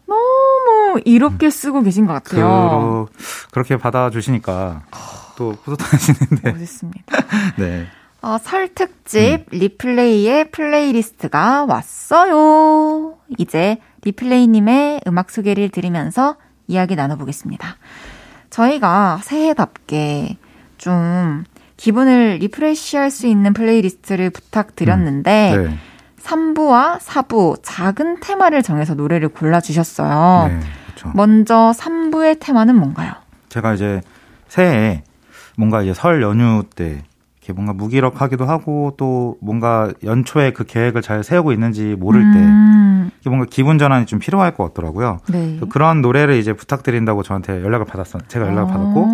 [0.07, 3.09] 너무 이롭게 쓰고 계신 것 같아요.
[3.53, 4.83] 그, 렇게 받아주시니까
[5.37, 6.53] 또 뿌듯하시는데.
[6.53, 7.17] 멋있습니다.
[7.57, 7.87] 네.
[8.21, 9.45] 어, 설 특집 음.
[9.51, 13.15] 리플레이의 플레이리스트가 왔어요.
[13.39, 16.37] 이제 리플레이님의 음악 소개를 들으면서
[16.67, 17.77] 이야기 나눠보겠습니다.
[18.51, 20.37] 저희가 새해답게
[20.79, 21.45] 좀
[21.77, 25.65] 기분을 refresh 할 수 있는 플레이리스트를 부탁드렸는데 음.
[25.65, 25.79] 네.
[26.23, 30.49] 3부와 4부 작은 테마를 정해서 노래를 골라주셨어요.
[30.49, 31.11] 네, 그렇죠.
[31.17, 33.13] 먼저 3부의 테마는 뭔가요?
[33.49, 34.01] 제가 이제
[34.49, 35.03] 새해에
[35.57, 37.03] 뭔가 이제 설 연휴 때
[37.43, 43.11] 이렇게 뭔가 무기력하기도 하고 또 뭔가 연초에 그 계획을 잘 세우고 있는지 모를 음.
[43.23, 45.19] 때 뭔가 기분 전환이 좀 필요할 것 같더라고요.
[45.29, 45.59] 네.
[45.69, 48.19] 그런 노래를 이제 부탁드린다고 저한테 연락을 받았어.
[48.29, 48.77] 제가 연락을 아.
[48.77, 49.09] 받았고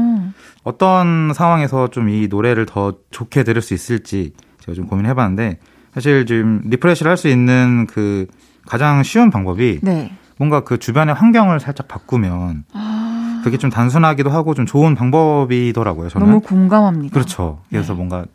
[0.64, 5.58] 어떤 상황에서 좀 이 노래를 더 좋게 들을 수 있을지 제가 좀 고민해봤는데
[5.94, 8.26] 사실 지금 리프레시를 할 수 있는 그
[8.66, 10.12] 가장 쉬운 방법이 네.
[10.36, 13.17] 뭔가 그 주변의 환경을 살짝 바꾸면 아.
[13.48, 16.08] 그게 좀 단순하기도 하고 좀 좋은 방법이더라고요.
[16.10, 17.12] 저는 너무 공감합니다.
[17.14, 17.60] 그렇죠.
[17.70, 17.96] 그래서 네.
[17.96, 18.26] 뭔가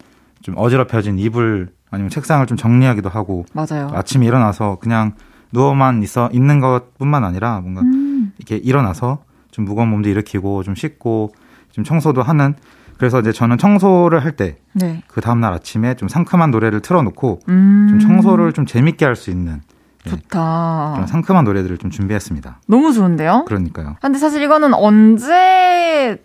[0.42, 3.92] 좀 어지럽혀진 이불 아니면 책상을 좀 정리하기도 하고 맞아요.
[3.94, 5.14] 아침에 일어나서 그냥
[5.52, 8.34] 누워만 있어 있는 것뿐만 아니라 뭔가 음.
[8.40, 9.20] 이렇게 일어나서
[9.52, 11.32] 좀 무거운 몸도 일으키고 좀 씻고
[11.72, 12.56] 좀 청소도 하는
[12.98, 15.04] 그래서 이제 저는 청소를 할 때그 네.
[15.08, 17.88] 그 다음날 아침에 좀 상큼한 노래를 틀어놓고 음.
[17.90, 19.62] 좀 청소를 좀 재밌게 할 수 있는 네,
[20.10, 20.92] 좋다.
[20.94, 22.60] 그런 상큼한 노래들을 좀 준비했습니다.
[22.68, 23.46] 너무 좋은데요?
[23.48, 23.96] 그러니까요.
[24.02, 26.22] 근데 사실 이거는 언제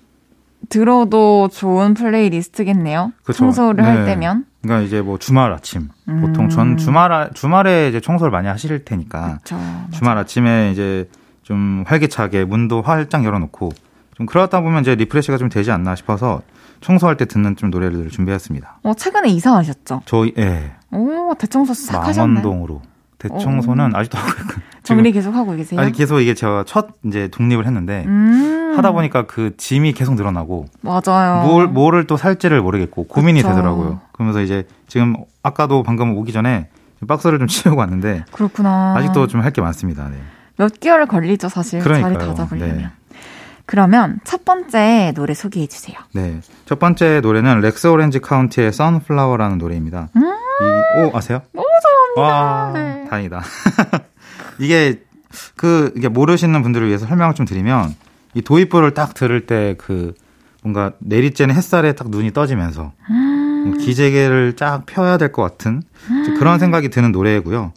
[0.69, 3.13] 들어도 좋은 플레이리스트겠네요.
[3.25, 3.39] 그쵸.
[3.39, 3.91] 청소를 네.
[3.91, 4.45] 할 때면.
[4.63, 6.21] 그러니까 이제 뭐 주말 아침 음.
[6.21, 9.57] 보통 전 주말 주말에 이제 청소를 많이 하실 테니까 그쵸,
[9.93, 11.09] 주말 아침에 이제
[11.45, 13.71] 좀 활기차게 문도 활짝 열어놓고
[14.17, 16.43] 좀 그러다 보면 이제 refresh가 좀 되지 않나 싶어서
[16.81, 18.81] 청소할 때 듣는 좀 노래를 준비했습니다.
[18.83, 20.03] 어, 최근에 이사하셨죠?
[20.05, 20.73] 저희, 예.
[20.91, 22.35] 오, 대청소 싹 하셨네.
[22.35, 22.83] 망원동으로.
[23.19, 23.99] 대청소는 오.
[23.99, 24.61] 아직도 하고 있고.
[24.83, 25.79] 정리 계속 하고 계세요?
[25.81, 28.73] 아니, 계속 이게 제가 첫 이제 독립을 했는데, 음.
[28.77, 30.67] 하다 보니까 그 짐이 계속 늘어나고.
[30.81, 31.43] 맞아요.
[31.47, 33.55] 뭘, 뭐를 또 살지를 모르겠고, 고민이 그쵸.
[33.55, 34.01] 되더라고요.
[34.13, 36.69] 그러면서 이제 지금 아까도 방금 오기 전에
[37.07, 38.25] 박스를 좀 치우고 왔는데.
[38.33, 38.95] 그렇구나.
[38.97, 40.09] 아직도 좀 할 게 많습니다.
[40.09, 40.17] 네.
[40.57, 41.81] 몇 개월 걸리죠, 사실.
[41.81, 42.15] 그러니까요.
[42.15, 42.77] 자리 다 잡으려면.
[42.79, 42.89] 네.
[43.69, 45.99] 그러면 첫 번째 노래 소개해 주세요.
[46.13, 46.41] 네.
[46.65, 50.09] 첫 번째 노래는 Rex Orange County의 Sunflower라는 노래입니다.
[50.17, 51.43] 음~ 이, 오, 아세요?
[51.53, 51.67] 너무
[52.17, 52.21] 좋아합니다.
[52.23, 53.05] 와, 네.
[53.11, 53.43] 다행이다.
[54.59, 55.03] 이게
[55.55, 57.95] 그 이게 모르시는 분들을 위해서 설명을 좀 드리면
[58.33, 60.15] 이 도입부를 딱 들을 때 그
[60.63, 66.59] 뭔가 내리쬐는 햇살에 딱 눈이 떠지면서 음~ 기재개를 쫙 펴야 될 것 같은 음~ 그런
[66.59, 67.75] 생각이 드는 노래고요.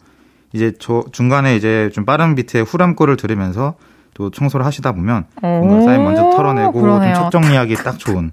[0.54, 3.74] 이제 저 중간에 이제 좀 빠른 비트의 후렴구를 들으면서
[4.14, 7.14] 또 청소를 하시다 보면 뭔가 쌓인 먼저 털어내고 그러네요.
[7.14, 8.30] 좀 촉정리하기 딱 좋은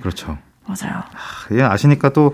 [0.00, 0.38] 그렇죠.
[0.66, 0.96] 맞아요.
[0.98, 2.32] 아, 예, 아시니까 또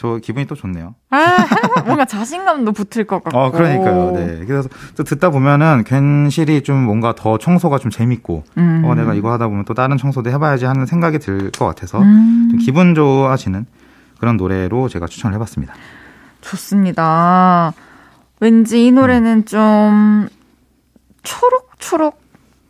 [0.00, 0.94] 저 기분이 또 좋네요.
[1.10, 1.36] 아,
[1.84, 3.38] 뭔가 자신감도 붙을 것 같고.
[3.38, 4.12] 어, 그러니까요.
[4.12, 4.46] 네.
[4.46, 8.82] 그래서 또 듣다 보면은 괜시리 좀 뭔가 더 청소가 좀 재밌고, 음.
[8.86, 12.48] 어, 내가 이거 하다 보면 또 다른 청소도 해봐야지 하는 생각이 들 것 같아서 음.
[12.50, 13.66] 좀 기분 좋아하시는
[14.18, 15.74] 그런 노래로 제가 추천을 해봤습니다.
[16.40, 17.74] 좋습니다.
[18.40, 19.44] 왠지 이 노래는 음.
[19.44, 20.28] 좀
[21.22, 22.18] 초록초록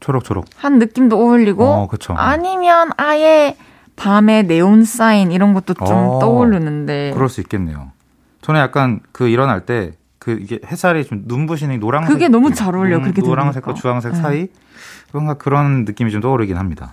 [0.00, 0.46] 초록초록.
[0.56, 1.64] 한 느낌도 어울리고.
[1.64, 2.14] 어, 그쵸.
[2.16, 3.56] 아니면 아예
[3.96, 7.12] 밤에 네온 사인 이런 것도 좀 어, 떠오르는데.
[7.14, 7.92] 그럴 수 있겠네요.
[8.40, 12.12] 저는 약간 그 일어날 때 그 이게 햇살이 좀 눈부시는 노란색.
[12.12, 12.96] 그게 너무 잘 어울려.
[12.96, 14.18] 요 그렇게 노란색과 주황색 네.
[14.20, 14.48] 사이
[15.12, 16.92] 뭔가 그런 느낌이 좀 떠오르긴 합니다.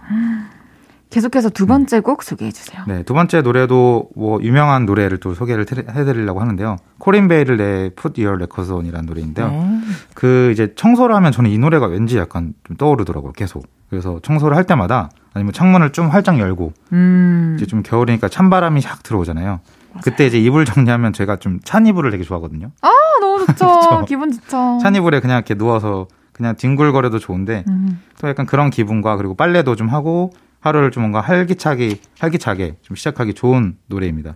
[1.09, 2.81] 계속해서 두 번째 곡 소개해 주세요.
[2.87, 6.75] 네, 두 번째 노래도 뭐 유명한 노래를 또 소개를 해드리려고 하는데요.
[6.99, 9.49] 코린 베일의 Put Your Records On이라는 노래인데요.
[9.49, 9.79] 네.
[10.13, 13.65] 그 이제 청소를 하면 저는 이 노래가 왠지 약간 좀 떠오르더라고요, 계속.
[13.89, 17.53] 그래서 청소를 할 때마다 아니면 창문을 좀 활짝 열고 음.
[17.57, 19.45] 이제 좀 겨울이니까 찬바람이 샥 들어오잖아요.
[19.45, 20.01] 맞아요.
[20.03, 22.71] 그때 이제 이불 정리하면 제가 좀 찬 이불을 되게 좋아하거든요.
[22.81, 22.89] 아
[23.21, 24.03] 너무 좋죠.
[24.09, 24.79] 기분 좋죠.
[24.81, 28.01] 찬 이불에 그냥 이렇게 누워서 그냥 뒹굴거려도 좋은데 음.
[28.19, 33.33] 또 약간 그런 기분과 그리고 빨래도 좀 하고 하루를 좀 뭔가 활기차게 활기차게 좀 시작하기
[33.33, 34.33] 좋은 노래입니다.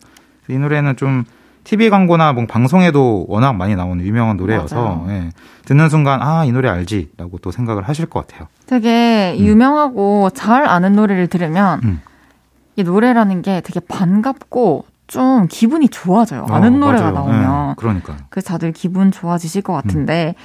[0.50, 1.24] 이 노래는 좀
[1.64, 5.30] TV 광고나 뭐 방송에도 워낙 많이 나오는 유명한 노래여서 예,
[5.66, 8.48] 듣는 순간 아 이 노래 알지라고 또 생각을 하실 것 같아요.
[8.66, 9.46] 되게 음.
[9.46, 12.02] 유명하고 잘 아는 노래를 들으면 음.
[12.76, 16.48] 이 노래라는 게 되게 반갑고 좀 기분이 좋아져요.
[16.50, 17.14] 어, 아는 노래가 맞아요.
[17.14, 17.68] 나오면.
[17.70, 18.16] 네, 그러니까.
[18.30, 20.36] 그래서 다들 기분 좋아지실 것 같은데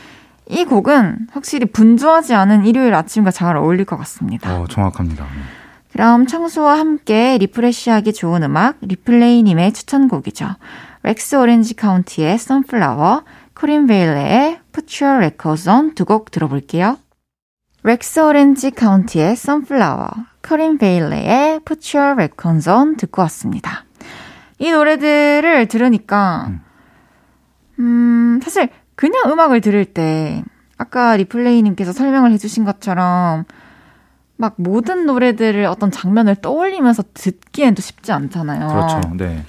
[0.51, 0.55] 음.
[0.55, 4.55] 이 곡은 확실히 분주하지 않은 일요일 아침과 잘 어울릴 것 같습니다.
[4.61, 5.25] 어, 정확합니다.
[5.97, 6.03] 네.
[6.03, 10.47] 그럼 청소와 함께 리프레시하기 좋은 음악 리플레이님의 추천곡이죠.
[11.03, 13.25] 렉스 오렌지 카운티의 선플라워,
[13.55, 16.99] 코린 베일리 래의 Put Your Records On 두 곡 들어볼게요.
[17.83, 20.09] 렉스 오렌지 카운티의 선플라워,
[20.47, 23.87] 코린 베일리 래의 Put Your Records On 듣고 왔습니다.
[24.59, 26.61] 이 노래들을 들으니까 음.
[27.79, 30.45] 음, 사실 그냥 음악을 들을 때
[30.77, 33.47] 아까 리플레이님께서 설명을 해주신 것처럼
[34.37, 38.69] 막 모든 노래들을 어떤 장면을 떠올리면서 듣기엔 또 쉽지 않잖아요.
[38.69, 39.01] 그렇죠.
[39.17, 39.45] 네.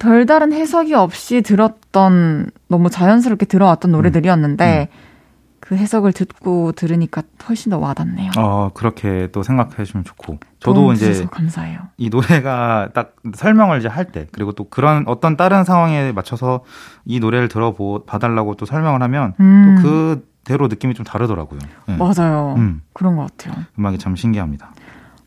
[0.00, 5.14] 별다른 해석이 없이 들었던 너무 자연스럽게 들어왔던 노래들이었는데 음, 음.
[5.60, 8.32] 그 해석을 듣고 들으니까 훨씬 더 와닿네요.
[8.36, 10.38] 어, 그렇게 또 생각해 주시면 좋고.
[10.60, 11.78] 저도 이제 감사해요.
[11.96, 16.64] 이 노래가 딱 설명을 이제 할 때 그리고 또 그런 어떤 다른 상황에 맞춰서
[17.06, 19.76] 이 노래를 들어봐 봐달라고 또 설명을 하면 음.
[19.82, 21.60] 또 그대로 느낌이 좀 다르더라고요.
[21.86, 21.96] 네.
[21.96, 22.54] 맞아요.
[22.56, 22.82] 음.
[22.92, 23.64] 그런 것 같아요.
[23.78, 24.72] 음악이 참 신기합니다.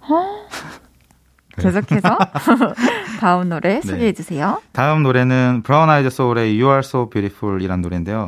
[0.01, 0.47] 어?
[1.57, 1.63] 네.
[1.63, 2.17] 계속해서
[3.19, 3.81] 다음 노래 네.
[3.81, 4.61] 소개해 주세요.
[4.71, 8.27] 다음 노래는 브라운 아이드 소울의 You Are So Beautiful이라는 노래인데요.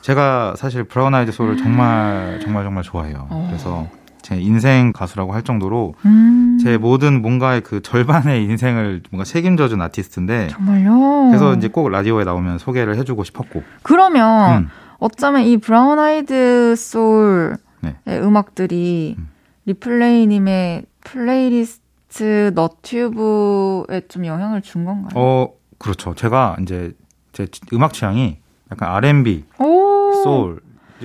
[0.00, 3.26] 제가 사실 브라운 아이드 소울을 정말 정말 정말 좋아해요.
[3.30, 3.46] 어.
[3.48, 3.88] 그래서
[4.22, 6.58] 제 인생 가수라고 할 정도로 음.
[6.62, 11.28] 제 모든 뭔가의 그 절반의 인생을 뭔가 책임져준 아티스트인데 정말요.
[11.30, 13.64] 그래서 이제 꼭 라디오에 나오면 소개를 해주고 싶었고.
[13.82, 14.70] 그러면 음.
[15.06, 17.96] 어쩌면 이 브라운 아이드 소울의 네.
[18.06, 19.28] 음악들이 음.
[19.66, 25.10] 리플레이님의 플레이리스트 너튜브에 좀 영향을 준 건가요?
[25.16, 25.48] 어
[25.78, 26.14] 그렇죠.
[26.14, 26.92] 제가 이제
[27.32, 28.38] 제 음악 취향이
[28.70, 30.12] 약간 R&B, 오.
[30.22, 30.60] 소울.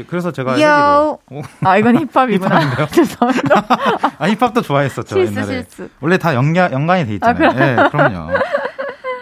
[0.07, 0.53] 그래서 제가
[1.63, 2.85] 아 이건 힙합이구나.
[2.93, 3.65] 죄송합니다.
[4.19, 5.63] 아 힙합도 좋아했었죠 실수, 옛날에.
[5.63, 5.89] 실수.
[6.01, 7.49] 원래 다 연관 연관이 돼 있잖아요.
[7.49, 8.37] 아, 네, 그럼요.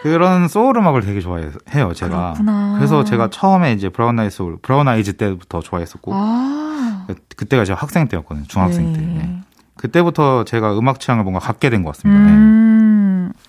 [0.05, 2.33] 그런 소울 음악을 되게 좋아해요 제가.
[2.33, 2.75] 그렇구나.
[2.77, 7.07] 그래서 제가 처음에 이제 브라운 아이드 소울, 브라운 아이즈 때부터 좋아했었고 아.
[7.35, 8.45] 그때가 제가 학생 때였거든요.
[8.47, 8.99] 중학생 네.
[8.99, 9.05] 때.
[9.05, 9.41] 네.
[9.77, 12.21] 그때부터 제가 음악 취향을 뭔가 갖게 된 것 같습니다.
[12.31, 13.31] 음.
[13.33, 13.39] 네.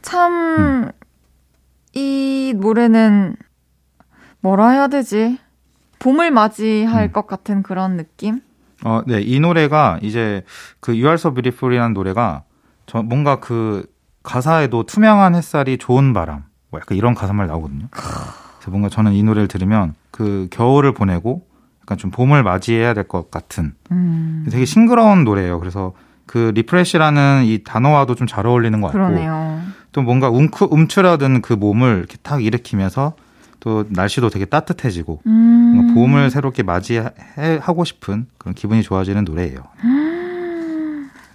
[0.00, 0.90] 참, 음.
[1.92, 3.36] 이 노래는
[4.40, 5.38] 뭐라 해야 되지?
[5.98, 7.12] 봄을 맞이할 음.
[7.12, 8.40] 것 같은 그런 느낌?
[8.82, 9.20] 어, 네.
[9.20, 10.42] 이 노래가 이제
[10.80, 12.44] 그 You Are So Beautiful이라는 노래가
[12.86, 13.84] 저 뭔가 그
[14.22, 17.86] 가사에도 투명한 햇살이 좋은 바람 뭐 약간 이런 가사말 나오거든요.
[17.90, 21.46] 그래서 뭔가 저는 이 노래를 들으면 그 겨울을 보내고
[21.82, 24.46] 약간 좀 봄을 맞이해야 될 것 같은 음.
[24.50, 25.58] 되게 싱그러운 노래예요.
[25.58, 25.92] 그래서
[26.26, 29.60] 그 refresh라는 이 단어와도 좀 잘 어울리는 것 같고 그러네요.
[29.92, 33.14] 또 뭔가 움크, 움츠러든 그 몸을 이렇게 탁 일으키면서
[33.58, 35.92] 또 날씨도 되게 따뜻해지고 음.
[35.94, 39.58] 봄을 새롭게 맞이하고 싶은 그런 기분이 좋아지는 노래예요.
[39.84, 40.19] 음.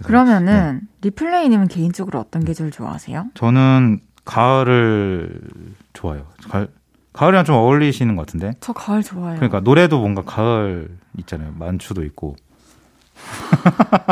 [0.06, 0.88] 그러면은 네.
[1.10, 3.28] 리플레이님은 개인적으로 어떤 계절 좋아하세요?
[3.34, 5.42] 저는 가을을
[5.94, 6.26] 좋아요.
[6.50, 6.68] 가을,
[7.14, 8.54] 가을이랑 좀 어울리시는 것 같은데?
[8.60, 9.36] 저 가을 좋아해요.
[9.36, 11.54] 그러니까 노래도 뭔가 가을 있잖아요.
[11.56, 12.36] 만추도 있고.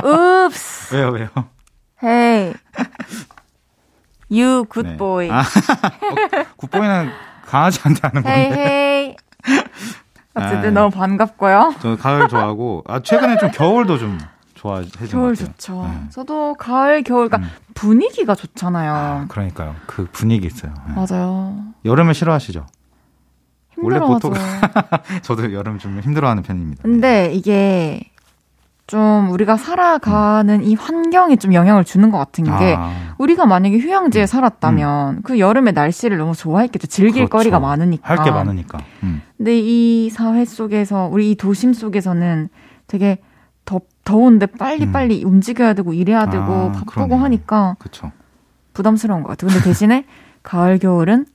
[0.04, 0.96] 읍스.
[0.96, 1.30] 왜요, 왜요?
[2.02, 2.54] Hey.
[4.32, 4.98] You good 네.
[4.98, 5.30] boy.
[5.32, 7.10] 아, 어, 굿보이는
[7.46, 8.39] 강아지한테 하는 건데.
[8.39, 9.16] 헤이 헤이.
[10.36, 11.76] 어쨌든 아, 너무 반갑고요.
[11.80, 14.18] 저 가을 좋아하고 아 최근에 좀 겨울도 좀
[14.64, 15.84] 좋아해진 겨울 좋죠.
[15.84, 16.09] 네.
[16.09, 17.51] 저도 가을 겨울 그러니까 음.
[17.74, 18.93] 분위기가 좋잖아요.
[18.93, 19.76] 아, 그러니까요.
[19.88, 20.74] 그 분위기 있어요.
[20.88, 20.93] 네.
[20.95, 21.57] 맞아요.
[21.84, 22.66] 여름을 싫어하시죠?
[23.82, 24.34] 원래 보통
[25.24, 26.84] 저도 여름 좀 힘들어하는 편입니다.
[26.84, 28.01] 근데 이게
[28.88, 30.64] 좀 우리가 살아가는 음.
[30.64, 33.16] 이 환경이 좀 영향을 주는 것 같은 게 아.
[33.18, 34.28] 우리가 만약에 휴양지에 음.
[34.28, 35.22] 살았다면 음.
[35.24, 36.88] 그 여름의 날씨를 너무 좋아했겠죠.
[36.88, 37.30] 즐길 그렇죠.
[37.32, 38.07] 거리가 많으니까.
[38.07, 38.80] 할 게 많으니까.
[39.03, 39.22] 음.
[39.38, 42.47] 근데 이 사회 속에서 우리 이 도심 속에서는
[42.88, 43.18] 되게
[43.66, 45.30] 더 더운데 빨리 빨리 음.
[45.30, 47.16] 움직여야 되고 일해야 되고 아, 바쁘고 그러네.
[47.16, 48.12] 하니까 그쵸.
[48.74, 49.49] 부담스러운 것 같아요.
[49.49, 50.06] 근데 대신에
[50.41, 51.26] 가을 겨울은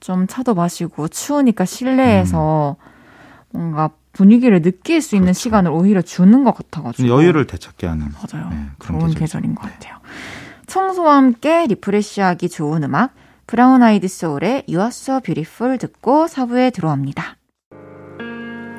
[0.00, 3.58] 좀 차도 마시고 추우니까 실내에서 음.
[3.58, 5.40] 뭔가 분위기를 느낄 수 있는 그렇죠.
[5.40, 8.48] 시간을 오히려 주는 것 같아가지고 여유를 되찾게 하는 맞아요.
[8.50, 9.72] 네, 그런 좋은 계절인 것 네.
[9.72, 9.98] 같아요.
[10.66, 13.12] 청소와 함께 refresh하기 좋은 음악
[13.46, 17.37] 브라운 아이드 소울의 You Are So Beautiful 듣고 4부에 돌아옵니다.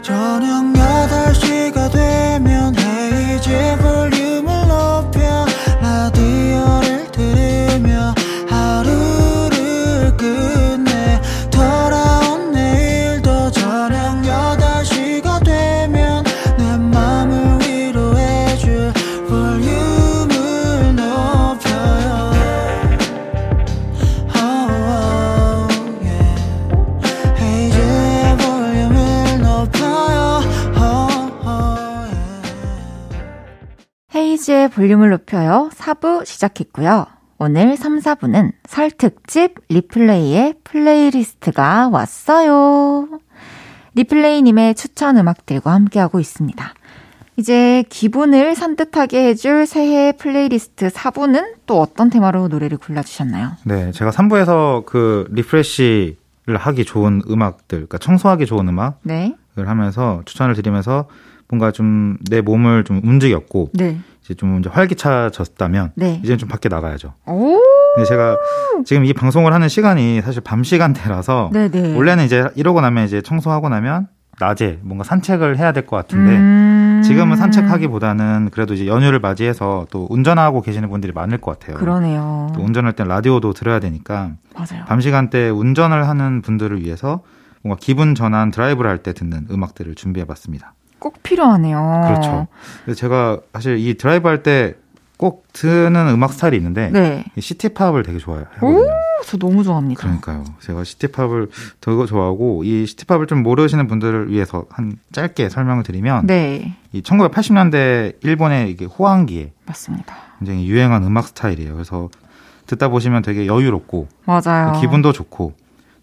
[0.01, 5.48] 저녁 8시가 되면 헤이즈 볼륨을 높여
[34.39, 37.05] 헤이즈의 볼륨을 높여요 4부 시작했고요
[37.37, 43.07] 오늘 3, 4부는 설 특집 리플레이의 플레이리스트가 왔어요.
[43.95, 46.73] 리플레이님의 추천 음악들과 함께하고 있습니다.
[47.37, 53.51] 이제 기분을 산뜻하게 해줄 새해 플레이리스트 4부는 또 어떤 테마로 노래를 골라주셨나요?
[53.63, 59.33] 네, 제가 3부에서 그 refresh를 하기 좋은 음악들, 그러니까 청소하기 좋은 음악을 네.
[59.55, 61.07] 하면서 추천을 드리면서
[61.49, 63.97] 뭔가 좀 내 몸을 좀 움직였고 네.
[64.23, 66.19] 이제 좀 이제 활기차졌다면 네.
[66.23, 67.13] 이제 좀 밖에 나가야죠.
[67.27, 67.59] 오!
[67.95, 68.37] 근데 제가
[68.85, 71.95] 지금 이 방송을 하는 시간이 사실 밤 시간대라서 네네.
[71.95, 74.07] 원래는 이제 이러고 나면 이제 청소하고 나면
[74.39, 77.01] 낮에 뭔가 산책을 해야 될 것 같은데 음...
[77.03, 81.77] 지금은 산책하기보다는 그래도 이제 연휴를 맞이해서 또 운전하고 계시는 분들이 많을 것 같아요.
[81.77, 82.51] 그러네요.
[82.55, 84.85] 또 운전할 땐 라디오도 들어야 되니까 맞아요.
[84.85, 87.21] 밤 시간대 운전을 하는 분들을 위해서
[87.63, 90.73] 뭔가 기분 전환 드라이브를 할 때 듣는 음악들을 준비해봤습니다.
[90.99, 92.01] 꼭 필요하네요.
[92.07, 92.47] 그렇죠.
[92.85, 94.75] 그래서 제가 사실 이 드라이브 할 때
[95.17, 97.25] 꼭 듣는 음악 스타일이 있는데 네.
[97.37, 98.69] city pop을 되게 좋아하거든요.
[98.71, 98.85] 오,
[99.25, 99.99] 저 너무 좋아합니다.
[99.99, 100.45] 그러니까요.
[100.61, 101.49] 제가 city pop을
[101.81, 107.01] 더 좋아하고 이 city pop을 좀 모르시는 분들을 위해서 한 짧게 설명을 드리면 네, 이
[107.01, 110.15] 1980년대 일본의 이게 호황기에 맞춰.
[110.39, 111.73] 굉장히 유행한 음악 스타일이에요.
[111.73, 112.07] 그래서
[112.67, 114.71] 듣다 보시면 되게 여유롭고 맞아요.
[114.73, 115.51] 그 기분도 좋고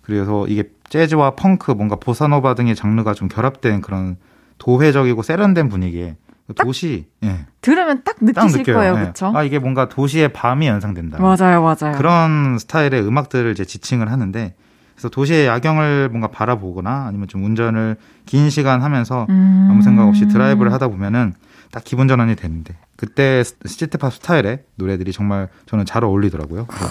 [0.02, 4.18] 그래서 이게 재즈와 펑크 뭔가 보사노바 등의 장르가 좀 결합된 그런
[4.58, 6.16] 도회적이고 세련된 분위기에
[6.54, 8.76] 도시 예, 들으면 딱딱 느끼실 느껴요.
[8.76, 9.00] 거예요, 예.
[9.00, 9.32] 그렇죠?
[9.34, 11.18] 아 이게 뭔가 도시의 밤이 연상된다.
[11.18, 11.96] 맞아요, 맞아요.
[11.96, 14.54] 그런 스타일의 음악들을 이제 지칭을 하는데
[14.94, 19.68] 그래서 도시의 야경을 뭔가 바라보거나 아니면 좀 운전을 긴 시간 하면서 음...
[19.70, 21.34] 아무 생각 없이 드라이브를 하다 보면은
[21.70, 26.66] 딱 기분 전환이 되는데 그때 시티팝 스타일의 노래들이 정말 저는 잘 어울리더라고요.
[26.66, 26.86] 그래서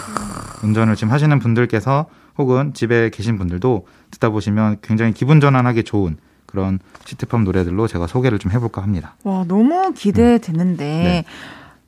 [0.63, 2.07] 운전을 지금 하시는 분들께서
[2.37, 6.17] 혹은 집에 계신 분들도 듣다 보시면 굉장히 기분 전환하기 좋은
[6.55, 9.15] 그런 시티팝 노래들로 제가 소개를 좀 해볼까 합니다.
[9.25, 11.25] 와, 너무 기대되는데 네.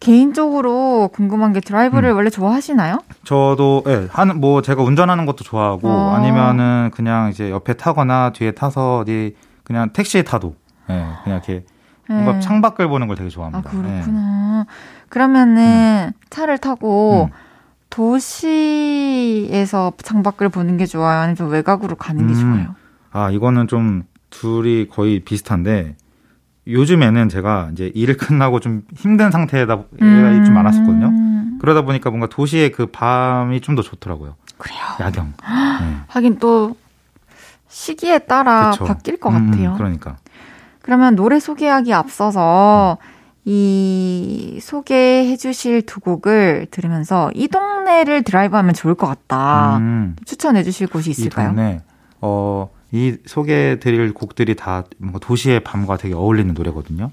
[0.02, 2.18] 개인적으로 궁금한 게 드라이브를 음.
[2.18, 3.00] 원래 좋아하시나요?
[3.24, 6.14] 저도 예, 하는 뭐 제가 운전하는 것도 좋아하고 어.
[6.14, 10.54] 아니면은 그냥 이제 옆에 타거나 뒤에 타서 어디 그냥 택시에 타도
[10.90, 11.66] 예, 그냥 이렇게
[12.08, 12.40] 뭔가 네.
[12.42, 13.72] 창밖을 보는 걸 되게 아, 좋아합니다.
[13.74, 13.78] 예.
[13.78, 14.66] 그렇구나.
[15.10, 17.36] 그러면은 차를 타고 음.
[17.90, 18.84] 도시에서
[19.98, 21.22] 창밖을 보는 게 좋아요?
[21.22, 22.40] 아니면 좀 외곽으로 가는 게 음.
[22.40, 22.76] 좋아요?
[23.12, 25.96] 아, 이거는 좀 둘이 거의 비슷한데
[26.68, 30.44] 요즘에는 제가 이제 일을 끝나고 좀 힘든 상태다 음.
[30.46, 31.58] 좀 많았었거든요.
[31.60, 34.36] 그러다 보니까 뭔가 도시의 그 밤이 좀 더 좋더라고요.
[34.58, 34.80] 그래요.
[35.00, 35.34] 야경.
[35.82, 35.96] 네.
[36.08, 36.76] 하긴 또
[37.70, 38.86] 시기에 따라 그쵸.
[38.86, 39.74] 바뀔 것 음, 같아요.
[39.78, 40.18] 그러니까.
[40.82, 42.98] 그러면 노래 소개하기 앞서서
[43.46, 49.78] 이 소개해 주실 두 곡을 들으면서 이 동네를 드라이브하면 좋을 것 같다.
[49.78, 51.50] 음, 추천해 주실 곳이 이 있을까요?
[51.50, 51.82] 동네
[52.20, 57.12] 어, 이 소개해드릴 곡들이 다 뭔가 도시의 밤과 되게 어울리는 노래거든요.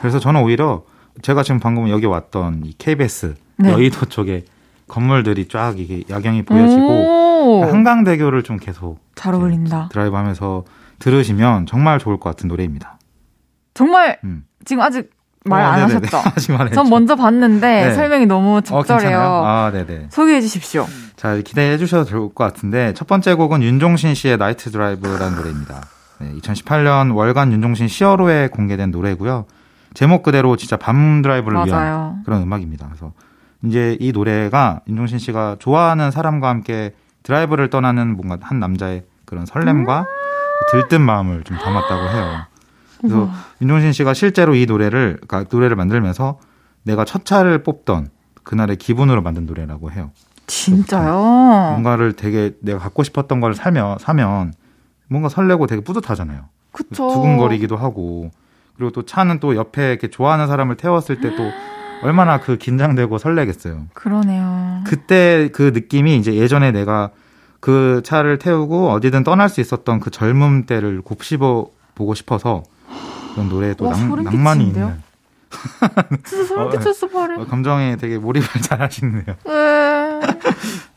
[0.00, 0.84] 그래서 저는 오히려
[1.22, 3.72] 제가 지금 방금 여기 왔던 이 KBS 네.
[3.72, 4.44] 여의도 쪽에
[4.86, 9.88] 건물들이 쫙 이게 야경이 보여지고 오, 한강대교를 좀 계속 잘 어울린다.
[9.90, 10.64] 드라이브 하면서
[10.98, 12.98] 들으시면 정말 좋을 것 같은 노래입니다.
[13.74, 14.44] 정말 음.
[14.64, 15.10] 지금 아직
[15.44, 15.84] 말 안 어.
[15.84, 16.16] 하셨죠?
[16.34, 17.94] 아직 말 안 전 먼저 봤는데 네.
[17.94, 19.08] 설명이 너무 어, 적절해요.
[19.08, 19.44] 괜찮아요?
[19.44, 20.08] 아, 네네.
[20.10, 20.86] 소개해 주십시오.
[21.18, 25.82] 자, 기대해 주셔도 좋을 것 같은데, 첫 번째 곡은 윤종신 씨의 Night Drive라는 노래입니다.
[26.20, 29.46] 네, 2018년 월간 윤종신 10월호에 공개된 노래고요.
[29.94, 32.18] 제목 그대로 진짜 밤 드라이브를 위한 맞아요.
[32.24, 32.86] 그런 음악입니다.
[32.86, 33.12] 그래서
[33.64, 36.94] 이제 이 노래가 윤종신 씨가 좋아하는 사람과 함께
[37.24, 40.06] 드라이브를 떠나는 뭔가 한 남자의 그런 설렘과
[40.70, 42.42] 들뜬 마음을 좀 담았다고 해요.
[43.00, 43.30] 그래서.
[43.60, 46.38] 윤종신 씨가 실제로 이 노래를 그러니까 노래를 만들면서
[46.84, 48.08] 내가 첫 차를 뽑던
[48.44, 50.12] 그날의 기분으로 만든 노래라고 해요.
[50.48, 51.12] 진짜요?
[51.72, 54.52] 뭔가를 되게 내가 갖고 싶었던 걸 살면 사면
[55.08, 56.40] 뭔가 설레고 되게 뿌듯하잖아요.
[56.72, 57.08] 그쵸.
[57.12, 58.30] 두근거리기도 하고
[58.76, 61.42] 그리고 또 차는 또 옆에 이렇게 좋아하는 사람을 태웠을 때 또
[62.02, 63.86] 얼마나 그 긴장되고 설레겠어요.
[63.92, 64.82] 그러네요.
[64.86, 67.10] 그때 그 느낌이 이제 예전에 내가
[67.60, 72.62] 그 차를 태우고 어디든 떠날 수 있었던 그 젊음 때를 곱씹어 보고 싶어서
[73.34, 74.64] 그런 노래에 또 와, 낭, 소름 낭만이?
[74.68, 75.02] 있는
[76.24, 77.34] 진짜 소름 어, 끼쳤어, 발에.
[77.36, 79.24] 어, 감정에 되게 몰입을 잘 하시네요.
[79.24, 80.20] 네.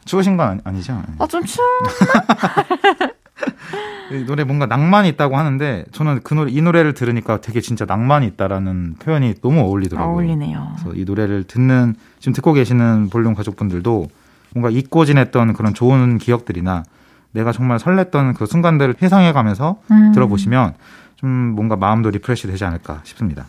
[0.05, 1.01] 추우신 건 아니, 아니죠?
[1.19, 1.67] 아, 좀 추워.
[4.11, 8.27] 이 노래 뭔가 낭만이 있다고 하는데 저는 그 노래 이 노래를 들으니까 되게 진짜 낭만이
[8.27, 10.13] 있다라는 표현이 너무 어울리더라고요.
[10.13, 10.75] 어울리네요.
[10.77, 14.07] 그래서 이 노래를 듣는 지금 듣고 계시는 볼륨 가족분들도
[14.53, 16.83] 뭔가 잊고 지냈던 그런 좋은 기억들이나
[17.31, 20.11] 내가 정말 설렜던 그 순간들을 회상해 가면서 음.
[20.13, 20.73] 들어보시면
[21.15, 23.45] 좀 뭔가 마음도 refresh 되지 않을까 싶습니다.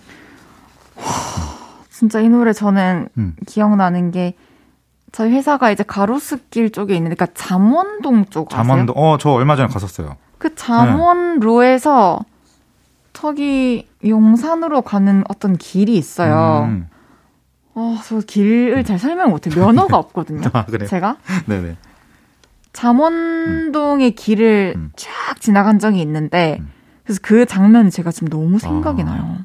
[1.90, 3.36] 진짜 이 노래 저는 음.
[3.46, 4.34] 기억나는 게
[5.12, 8.62] 저희 회사가 이제 가로수길 쪽에 있는 그러니까 잠원동 쪽 아세요?
[8.64, 10.16] 잠원도 어저 얼마 전에 갔었어요.
[10.38, 12.20] 그 잠원로에서
[13.12, 16.64] 저기 용산으로 가는 어떤 길이 있어요.
[16.68, 16.88] 음.
[17.74, 19.50] 어, 저 길을 잘 설명 못해.
[19.50, 20.48] 면허가 없거든요.
[20.52, 20.86] 아 그래.
[20.86, 21.16] 제가
[21.46, 21.76] 네네.
[22.72, 24.92] 잠원동의 길을 음.
[24.96, 26.70] 쫙 지나간 적이 있는데 음.
[27.04, 29.04] 그래서 그 장면이 제가 지금 너무 생각이 아.
[29.04, 29.36] 나요.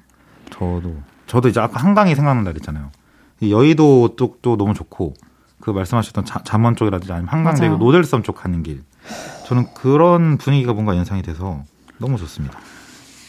[0.50, 0.96] 저도
[1.28, 2.92] 저도 이제 아까 한강이 생각난다 그랬잖아요.
[3.48, 5.14] 여의도 쪽도 너무 좋고
[5.60, 7.78] 그 말씀하셨던 자, 잠원 쪽이라든지 아니면 한강대교.
[7.78, 8.84] 노들섬 쪽 가는 길.
[9.46, 11.64] 저는 그런 분위기가 뭔가 연상이 돼서
[11.98, 12.60] 너무 좋습니다.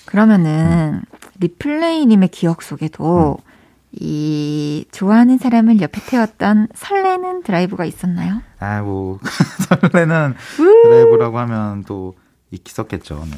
[0.07, 1.18] 그러면은 음.
[1.40, 3.49] 리플레이님의 기억 속에도 음.
[3.92, 8.42] 이 좋아하는 사람을 옆에 태웠던 설레는 드라이브가 있었나요?
[8.59, 9.18] 아, 뭐
[9.92, 12.14] 설레는 드라이브라고 하면 또
[12.51, 13.24] 있었겠죠.
[13.30, 13.36] 네.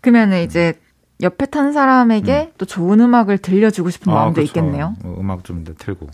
[0.00, 0.78] 그러면은 이제
[1.22, 2.52] 옆에 탄 사람에게 음.
[2.58, 4.48] 또 좋은 음악을 들려주고 싶은 아, 마음도 그렇죠.
[4.50, 4.94] 있겠네요.
[5.02, 6.08] 뭐 음악 좀 틀고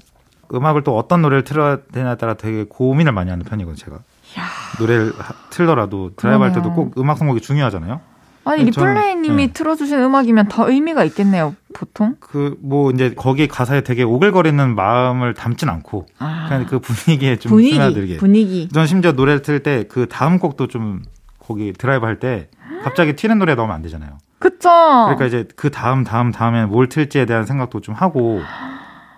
[0.55, 3.77] 음악을 또 어떤 노래를 틀어야 되냐에 따라 되게 고민을 많이 하는 편이거든요.
[3.77, 4.43] 제가 야.
[4.81, 5.13] 노래를
[5.51, 8.01] 틀더라도 드라이브 할 때도 꼭 음악 선곡이 중요하잖아요.
[8.45, 9.53] 아니 리플레이님이 네.
[9.53, 11.57] 틀어주신 음악이면 더 의미가 있겠네요.
[11.75, 16.47] 보통 그 뭐 이제 거기 가사에 되게 오글거리는 마음을 담진 않고 아.
[16.49, 18.69] 그냥 그 분위기에 좀 분위기, 스며들게 분위기.
[18.69, 21.03] 전 심지어 노래를 틀 때 그 다음 곡도 좀
[21.41, 22.49] 거기 드라이브 할 때
[22.85, 24.19] 갑자기 튀는 노래 넣으면 안 되잖아요.
[24.39, 24.69] 그쵸.
[24.69, 28.41] 그러니까 이제 그 다음 다음 다음에 뭘 틀지에 대한 생각도 좀 하고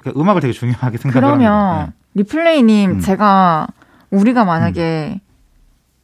[0.00, 1.86] 그러니까 음악을 되게 중요하게 생각을 그러면 합니다.
[1.86, 1.92] 네.
[2.14, 3.00] 리플레이님 음.
[3.00, 3.66] 제가
[4.10, 5.20] 우리가 만약에 음.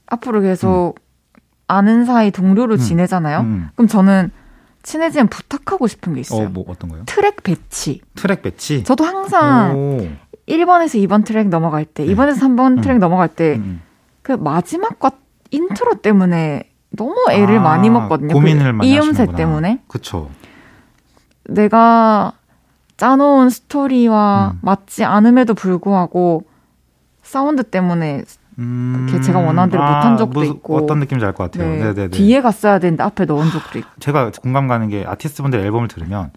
[0.06, 1.40] 앞으로 계속 음.
[1.66, 2.78] 아는 사이 동료로 음.
[2.78, 3.40] 지내잖아요.
[3.40, 3.68] 음.
[3.74, 4.30] 그럼 저는
[4.82, 6.46] 친해지면 부탁하고 싶은 게 있어요.
[6.46, 7.02] 어, 뭐 어떤 거요?
[7.06, 8.02] 트랙 배치.
[8.16, 8.84] 트랙 배치?
[8.84, 10.08] 저도 항상 오.
[10.46, 12.14] 1번에서 2번 트랙 넘어갈 때, 네.
[12.14, 12.80] 2번에서 3번 음.
[12.82, 13.80] 트랙 넘어갈 때, 음.
[14.20, 15.12] 그 마지막과
[15.50, 18.32] 인트로 때문에 너무 애를 아, 많이 먹거든요.
[18.34, 19.80] 고민을 그 많이 이음새 때문에.
[19.88, 20.30] 그쵸.
[21.48, 22.32] 내가
[22.96, 24.58] 짜놓은 스토리와 음.
[24.62, 26.44] 맞지 않음에도 불구하고
[27.22, 28.22] 사운드 때문에
[28.58, 29.20] 음...
[29.24, 31.68] 제가 원하는 대로 아, 못한 적도 무슨, 있고 어떤 느낌인지 알 것 같아요.
[31.68, 31.78] 네.
[31.78, 32.08] 네네네.
[32.10, 33.88] 뒤에 갔어야 되는데 앞에 넣은 적도 있고.
[33.98, 36.30] 제가 공감 가는 게 아티스트분들 앨범을 들으면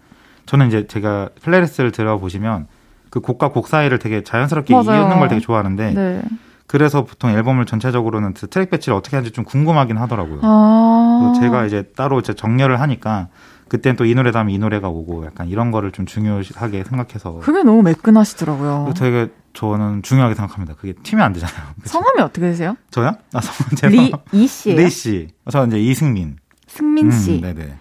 [0.46, 2.66] 저는 이제 제가 플레이리스트를 들어보시면
[3.10, 5.02] 그 곡과 곡 사이를 되게 자연스럽게 맞아요.
[5.02, 6.22] 잇는 걸 되게 좋아하는데 네.
[6.68, 10.40] 그래서 보통 앨범을 전체적으로는 그 트랙 배치를 어떻게 하는지 좀 궁금하긴 하더라고요.
[10.42, 13.28] 아~ 제가 이제 따로 이제 정렬을 하니까
[13.68, 17.62] 그땐 또 이 노래 다음에 이 노래가 오고 약간 이런 거를 좀 중요하게 생각해서 그게
[17.62, 18.92] 너무 매끈하시더라고요.
[18.96, 20.74] 되게 저는 중요하게 생각합니다.
[20.74, 21.68] 그게 튀면 안 되잖아요.
[21.82, 21.88] 그쵸?
[21.88, 22.76] 성함이 어떻게 되세요?
[22.90, 23.12] 저요?
[23.32, 24.78] 아, 성함 제가 리, 이 씨예요?
[24.78, 25.28] 리 씨.
[25.50, 26.36] 저 이제 이승민.
[26.66, 27.36] 승민 씨.
[27.36, 27.76] 음, 네네.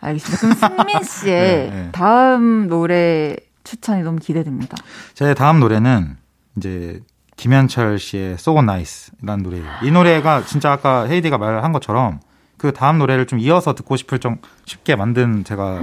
[0.00, 0.40] 알겠습니다.
[0.40, 1.88] 그럼 승민 씨의 네, 네.
[1.92, 4.76] 다음 노래 추천이 너무 기대됩니다.
[5.14, 6.16] 제 다음 노래는
[6.56, 7.00] 이제
[7.42, 9.66] 김현철 씨의 So Nice라는 노래예요.
[9.82, 12.20] 이 노래가 진짜 아까 헤이디가 말한 것처럼
[12.56, 15.80] 그 다음 노래를 좀 이어서 듣고 싶을 정 쉽게 만든 제가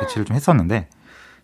[0.00, 0.88] 배치를 좀 했었는데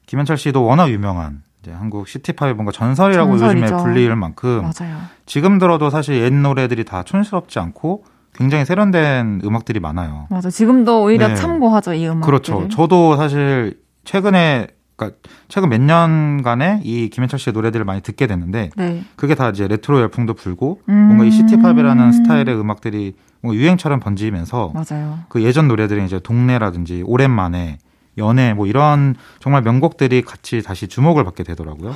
[0.06, 3.66] 김현철 씨도 워낙 유명한 이제 한국 시티팝의 뭔가 전설이라고 전설이죠.
[3.66, 4.98] 요즘에 불릴 만큼 맞아요.
[5.26, 8.02] 지금 들어도 사실 옛 노래들이 다 촌스럽지 않고
[8.34, 10.26] 굉장히 세련된 음악들이 많아요.
[10.30, 10.50] 맞아.
[10.50, 11.34] 지금도 오히려 네.
[11.36, 12.26] 참고하죠 이 음악.
[12.26, 12.66] 그렇죠.
[12.66, 14.66] 저도 사실 최근에
[15.00, 19.04] 그러니까 최근 몇 년간에 이 김현철 씨의 노래들을 많이 듣게 됐는데 네.
[19.16, 24.00] 그게 다 이제 레트로 열풍도 불고 음~ 뭔가 이 city pop이라는 스타일의 음악들이 뭔가 유행처럼
[24.00, 25.20] 번지면서 맞아요.
[25.28, 27.78] 그 예전 노래들이 이제 동네라든지 오랜만에
[28.18, 31.94] 연애 뭐 이런 정말 명곡들이 같이 다시 주목을 받게 되더라고요.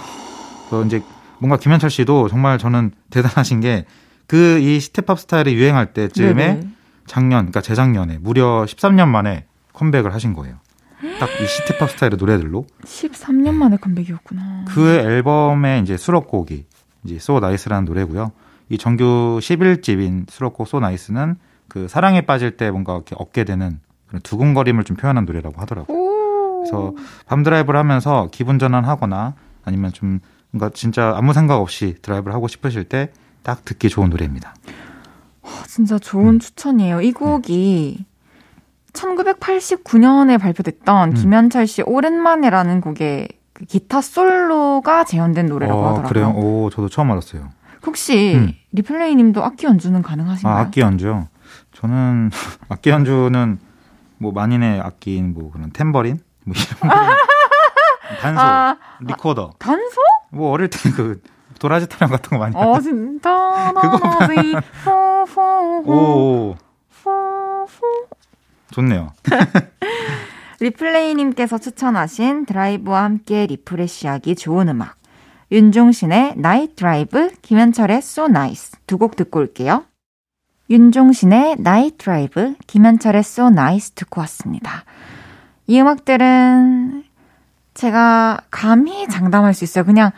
[0.69, 1.03] 그래서 이제
[1.39, 3.85] 뭔가 김현철 씨도 정말 저는 대단하신 게
[4.27, 6.69] 그 이 시티팝 스타일이 유행할 때쯤에 네네.
[7.07, 10.57] 작년, 그러니까 재작년에 무려 13년 만에 컴백을 하신 거예요.
[11.19, 12.67] 딱 이 시티팝 스타일의 노래들로.
[12.85, 14.65] 13년 만에 컴백이었구나.
[14.69, 16.67] 그 앨범의 이제 수록곡이
[17.05, 18.33] 이제 So Nice라는 노래고요.
[18.69, 21.37] 이 정규 11집인 수록곡 So Nice는
[21.69, 26.61] 그 사랑에 빠질 때 뭔가 이렇게 얻게 되는 그런 두근거림을 좀 표현한 노래라고 하더라고요.
[26.61, 26.95] 그래서
[27.27, 29.35] 밤 드라이브를 하면서 기분 전환하거나
[29.65, 33.11] 아니면 좀 뭔가 진짜 아무 생각 없이 드라이브를 하고 싶으실 때
[33.45, 34.55] 딱 듣기 좋은 노래입니다.
[35.43, 36.39] 와, 진짜 좋은 음.
[36.41, 37.03] 추천이에요.
[37.03, 38.05] 이 곡이 네.
[38.95, 41.15] 1989년에 발표됐던 음.
[41.15, 46.09] 김현철 씨 오랜만에라는 곡의 그 기타 솔로가 재현된 노래라고 어, 하더라고요.
[46.09, 46.29] 그래요?
[46.35, 47.51] 오, 저도 처음 알았어요.
[47.87, 48.53] 혹시 음.
[48.73, 50.57] 리플레이 님도 악기 연주는 가능하신가요?
[50.57, 51.29] 아, 악기 연주요?
[51.73, 52.31] 저는
[52.69, 53.59] 악기 연주는
[54.19, 57.15] 뭐 만인의 악기인 뭐 그런 템버린 뭐 이런 거.
[58.21, 59.53] 단소, 아, 리코더.
[59.59, 60.01] 단소?
[60.31, 61.21] 뭐 어릴 때 그
[61.59, 63.73] 도라지 타령 같은 거 많이 어, 진짜.
[63.81, 63.99] 그거
[65.87, 66.57] 오.
[68.75, 69.13] 좋네요.
[70.61, 74.97] 리플레이님께서 추천하신 드라이브와 함께 refresh하기 좋은 음악.
[75.53, 79.85] 윤종신의 Night Drive, 김현철의 So Nice 두 곡 듣고 올게요.
[80.71, 84.85] 윤종신의 Night Drive, 김현철의 So Nice 듣고 왔습니다.
[85.67, 87.05] 이 음악들은
[87.75, 89.85] 제가 감히 장담할 수 있어요.
[89.85, 90.11] 그냥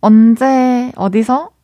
[0.00, 1.55] 언제 어디서 음.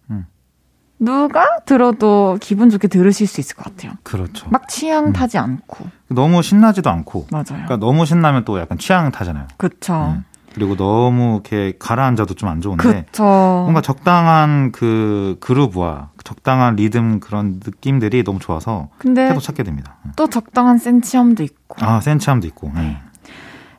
[1.04, 3.92] 누가 들어도 기분 좋게 들으실 수 있을 것 같아요.
[4.04, 4.46] 그렇죠.
[4.50, 5.12] 막 취향 음.
[5.12, 5.84] 타지 않고.
[6.08, 7.26] 너무 신나지도 않고.
[7.30, 7.44] 맞아요.
[7.48, 9.48] 그러니까 너무 신나면 또 약간 취향 타잖아요.
[9.56, 10.14] 그렇죠.
[10.16, 10.24] 음.
[10.54, 13.22] 그리고 너무 이렇게 가라앉아도 좀 안 좋은데 그쵸.
[13.24, 19.96] 뭔가 적당한 그 그루브와 적당한 리듬 그런 느낌들이 너무 좋아서 계속 찾게 됩니다.
[20.14, 21.76] 또 적당한 센치함도 있고.
[21.84, 22.70] 아 센치함도 있고.
[22.74, 22.98] 네.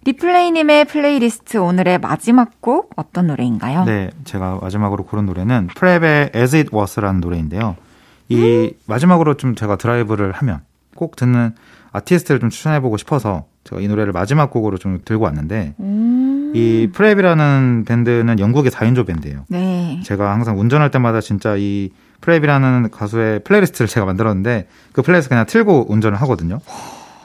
[0.06, 3.86] 리플레이님의 플레이리스트 오늘의 마지막 곡 어떤 노래인가요?
[3.86, 7.78] 네, 제가 마지막으로 고른 노래는 프랩의 As It Was라는 노래인데요.
[8.30, 8.72] 이 음?
[8.86, 10.62] 마지막으로 좀 제가 드라이브를 하면
[10.96, 11.56] 꼭 듣는
[11.92, 16.52] 아티스트를 좀 추천해보고 싶어서 제가 이 노래를 마지막 곡으로 좀 들고 왔는데 음.
[16.56, 19.46] 이 프랩이라는 밴드는 영국의 4인조 밴드예요.
[19.48, 20.02] 네.
[20.04, 21.92] 제가 항상 운전할 때마다 진짜 이
[22.22, 26.60] 프랩이라는 가수의 playlist를 제가 만들었는데 그 플레이리스트 그냥 틀고 운전을 하거든요.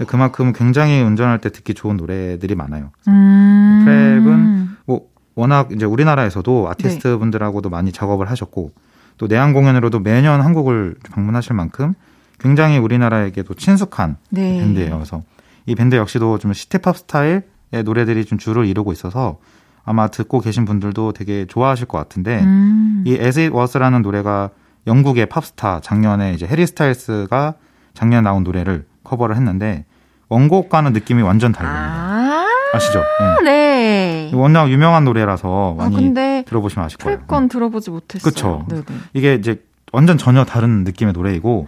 [0.07, 2.91] 그만큼 굉장히 운전할 때 듣기 좋은 노래들이 많아요.
[3.09, 3.85] 음.
[3.85, 7.17] 프랩은 뭐 워낙 이제 우리나라에서도 아티스트 네.
[7.17, 8.71] 분들하고도 많이 작업을 하셨고
[9.17, 11.95] 또 내한 공연으로도 매년 한국을 방문하실 만큼
[12.39, 14.59] 굉장히 우리나라에게도 친숙한 네.
[14.61, 14.95] 밴드예요.
[14.95, 15.23] 그래서
[15.67, 17.43] 이 밴드 역시도 좀 city pop 스타일의
[17.85, 19.39] 노래들이 좀 주를 이루고 있어서
[19.85, 23.05] 아마 듣고 계신 분들도 되게 좋아하실 것 같은데 음.
[23.07, 24.51] 이 As It Was라는 노래가
[24.87, 27.55] 영국의 팝스타 작년에 이제 해리 스타일스가
[27.95, 29.85] 작년에 나온 노래를 커버를 했는데
[30.29, 31.75] 원곡과는 느낌이 완전 달라요.
[31.75, 33.03] 아~ 아시죠?
[33.45, 34.29] 네.
[34.31, 34.37] 네.
[34.37, 37.21] 워낙 유명한 노래라서 아, 많이 아, 들어보시면 아실 거예요.
[37.21, 38.23] 프랩 건 들어보지 못했어요.
[38.23, 38.67] 그렇죠.
[39.15, 39.63] 이게 이제
[39.93, 41.67] 완전 전혀 다른 느낌의 노래이고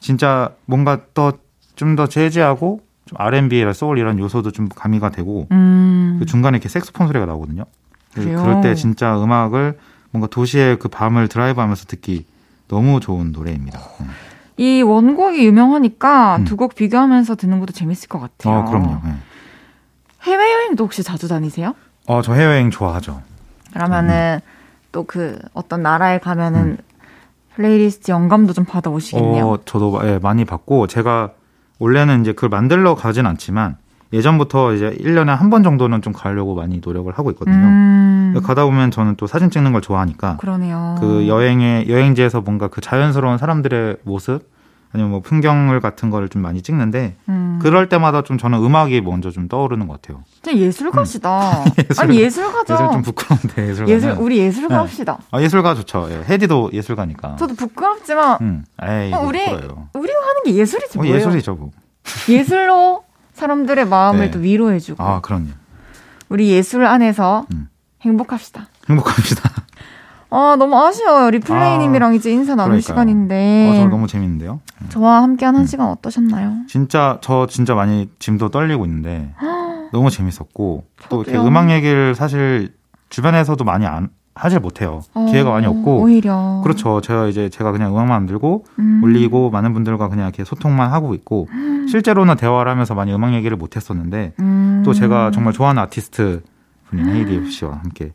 [0.00, 1.32] 진짜 뭔가 더
[1.80, 6.18] 좀 더 jazzy하고 좀 R&B나 소울 이런 요소도 좀 가미가 되고 음.
[6.20, 7.64] 그 중간에 이렇게 색소폰 소리가 나오거든요.
[8.12, 8.42] 그래요?
[8.42, 9.78] 그럴 때 진짜 음악을
[10.10, 12.26] 뭔가 도시의 그 밤을 드라이브하면서 듣기
[12.68, 13.78] 너무 좋은 노래입니다.
[13.78, 14.06] 네.
[14.60, 16.44] 이 원곡이 유명하니까 음.
[16.44, 18.58] 두곡 비교하면서 듣는 것도 재밌을 것 같아요.
[18.58, 19.00] 어, 그럼요.
[19.02, 19.14] 네.
[20.20, 21.74] 해외여행도 혹시 자주 다니세요?
[22.06, 23.22] 어, 저 해외여행 좋아하죠.
[23.72, 24.48] 그러면은 음.
[24.92, 26.76] 또그 어떤 나라에 가면은 음.
[27.54, 29.48] 플레이리스트 영감도 좀 받아오시겠네요.
[29.48, 31.30] 어, 저도 예, 많이 받고 제가
[31.78, 33.78] 원래는 이제 그걸 만들러 가진 않지만
[34.12, 37.56] 예전부터 이제 1년에 한 번 정도는 좀 가려고 많이 노력을 하고 있거든요.
[37.56, 38.40] 음.
[38.44, 40.96] 가다 보면 저는 또 사진 찍는 걸 좋아하니까 그러네요.
[41.00, 44.48] 그 여행에 여행지에서 뭔가 그 자연스러운 사람들의 모습
[44.92, 47.58] 아니면 뭐 풍경을 같은 거를 좀 많이 찍는데 음.
[47.62, 50.22] 그럴 때마다 좀 저는 음악이 먼저 좀 떠오르는 것 같아요.
[50.32, 51.62] 진짜 예술가시다.
[51.64, 51.70] 음.
[51.90, 52.74] 예술, 아니 예술가죠.
[52.74, 53.90] 예술 좀 부끄러운데 예술가.
[53.92, 54.80] 예술 우리 예술가 네.
[54.80, 55.18] 합시다.
[55.30, 56.08] 아 예술가 좋죠.
[56.10, 56.24] 예.
[56.28, 57.36] 헤디도 예술가니까.
[57.36, 58.64] 저도 부끄럽지만 음.
[58.82, 59.88] 에이, 어, 우리 부끄러워요.
[59.94, 61.16] 우리가 하는 게 예술이지 어, 뭐예요?
[61.16, 61.70] 예술이죠 뭐.
[62.28, 63.04] 예술로
[63.34, 64.30] 사람들의 마음을 네.
[64.30, 65.02] 또 위로해주고.
[65.02, 65.48] 아 그럼요.
[66.28, 67.68] 우리 예술 안에서 음.
[68.02, 68.68] 행복합시다.
[68.88, 69.50] 행복합시다.
[70.32, 71.30] 아, 너무 아쉬워요.
[71.30, 72.94] 리플레이님이랑 아, 이제 인사 나눌 그러니까요.
[72.94, 73.68] 시간인데.
[73.68, 74.60] 어, 저 너무 재밌는데요.
[74.90, 75.66] 저와 함께한 한 음.
[75.66, 76.54] 시간 어떠셨나요?
[76.68, 79.34] 진짜, 저 진짜 많이 짐도 떨리고 있는데,
[79.92, 82.72] 너무 재밌었고, 또 이렇게 음악 얘기를 사실
[83.08, 85.00] 주변에서도 많이 안, 하질 못해요.
[85.14, 86.02] 어, 기회가 많이 없고.
[86.02, 86.60] 오히려.
[86.62, 87.00] 그렇죠.
[87.00, 89.00] 제가 이제 제가 그냥 음악만 만들고, 음.
[89.02, 91.86] 올리고, 많은 분들과 그냥 이렇게 소통만 하고 있고, 음.
[91.88, 94.82] 실제로는 대화를 하면서 많이 음악 얘기를 못 했었는데, 음.
[94.84, 96.42] 또 제가 정말 좋아하는 아티스트
[96.88, 98.12] 분인 헤이디 씨와 함께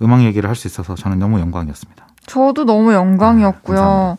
[0.00, 2.06] 음악 얘기를 할 수 있어서 저는 너무 영광이었습니다.
[2.26, 3.80] 저도 너무 영광이었고요.
[3.80, 4.16] 아,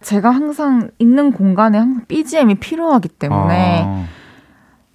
[0.00, 4.04] 제가 항상 있는 공간에 항상 BGM이 필요하기 때문에 아.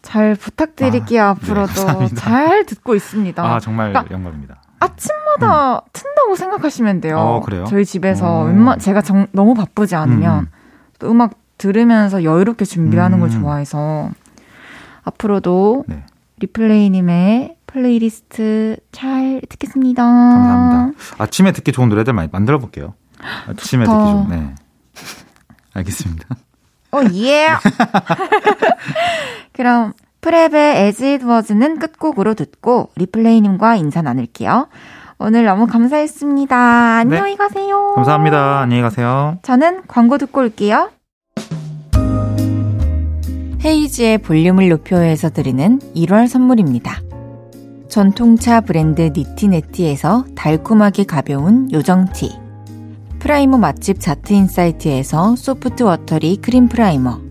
[0.01, 1.23] 잘 부탁드릴게요.
[1.23, 3.43] 아, 앞으로도 네, 잘 듣고 있습니다.
[3.43, 4.60] 아 정말 그러니까 영광입니다.
[4.81, 5.79] 아침마다 음.
[5.93, 7.17] 튼다고 생각하시면 돼요.
[7.17, 7.65] 어, 그래요?
[7.69, 10.47] 저희 집에서 웬만 제가 정, 너무 바쁘지 않으면 음.
[10.99, 13.21] 또 음악 들으면서 여유롭게 준비하는 음.
[13.21, 14.09] 걸 좋아해서
[15.03, 16.03] 앞으로도 네.
[16.39, 20.03] 리플레이님의 플레이리스트 잘 듣겠습니다.
[20.03, 20.99] 감사합니다.
[21.19, 22.95] 아침에 듣기 좋은 노래들 많이 만들어 볼게요.
[23.47, 24.29] 아침에 듣기 좋은.
[24.29, 24.55] 네.
[25.73, 26.25] 알겠습니다.
[26.93, 27.47] 오 어, 예.
[29.53, 34.67] 그럼 프랩의 As It Was는 끝곡으로 듣고 리플레이님과 인사 나눌게요.
[35.17, 36.55] 오늘 너무 감사했습니다.
[36.57, 37.37] 안녕히 네.
[37.37, 37.93] 가세요.
[37.95, 38.59] 감사합니다.
[38.59, 39.37] 안녕히 가세요.
[39.43, 40.89] 저는 광고 듣고 올게요.
[43.63, 47.01] 헤이지의 볼륨을 높여서 드리는 1월 선물입니다.
[47.87, 52.31] 전통차 브랜드 니티네티에서 달콤하게 가벼운 요정티
[53.19, 57.30] 프라이머 맛집 자트인사이트에서 소프트 워터리 크림 프라이머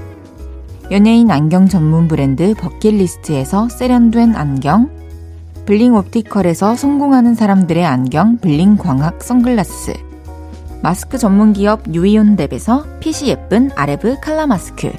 [0.91, 4.89] 연예인 안경 전문 브랜드 버킷리스트에서 세련된 안경
[5.65, 9.93] 블링 옵티컬에서 성공하는 사람들의 안경 블링 광학 선글라스
[10.81, 14.91] 마스크 전문 기업 유이온랩에서 핏이 예쁜 아레브 칼라 마스크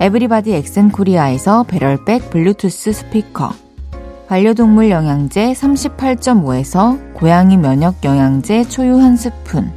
[0.00, 3.52] 에브리바디 엑센 코리아에서 배럴백 블루투스 스피커
[4.26, 9.70] 반려동물 영양제 38.5에서 고양이 면역 영양제 초유 한 스푼.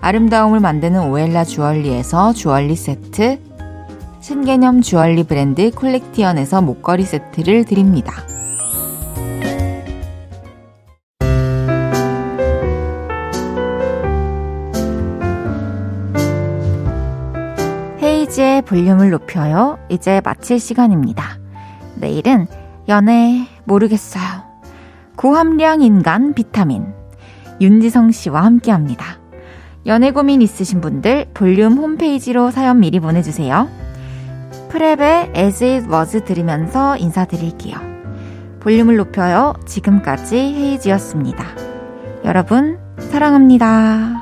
[0.00, 3.51] 아름다움을 만드는 오엘라 주얼리에서 주얼리 세트.
[4.22, 8.12] 신개념 주얼리 브랜드 콜렉티언에서 목걸이 세트를 드립니다.
[18.00, 19.80] 헤이지의 볼륨을 높여요.
[19.88, 21.40] 이제 마칠 시간입니다.
[21.96, 22.46] 내일은
[22.88, 24.22] 연애 모르겠어요.
[25.16, 26.86] 고함량 인간 비타민
[27.60, 29.18] 윤지성 씨와 함께합니다.
[29.86, 33.81] 연애 고민 있으신 분들 볼륨 홈페이지로 사연 미리 보내주세요.
[34.72, 37.76] 프랩의 As It Was 들으면서 인사드릴게요.
[38.60, 39.52] 볼륨을 높여요.
[39.66, 41.44] 지금까지 헤이지였습니다.
[42.24, 44.21] 여러분, 사랑합니다.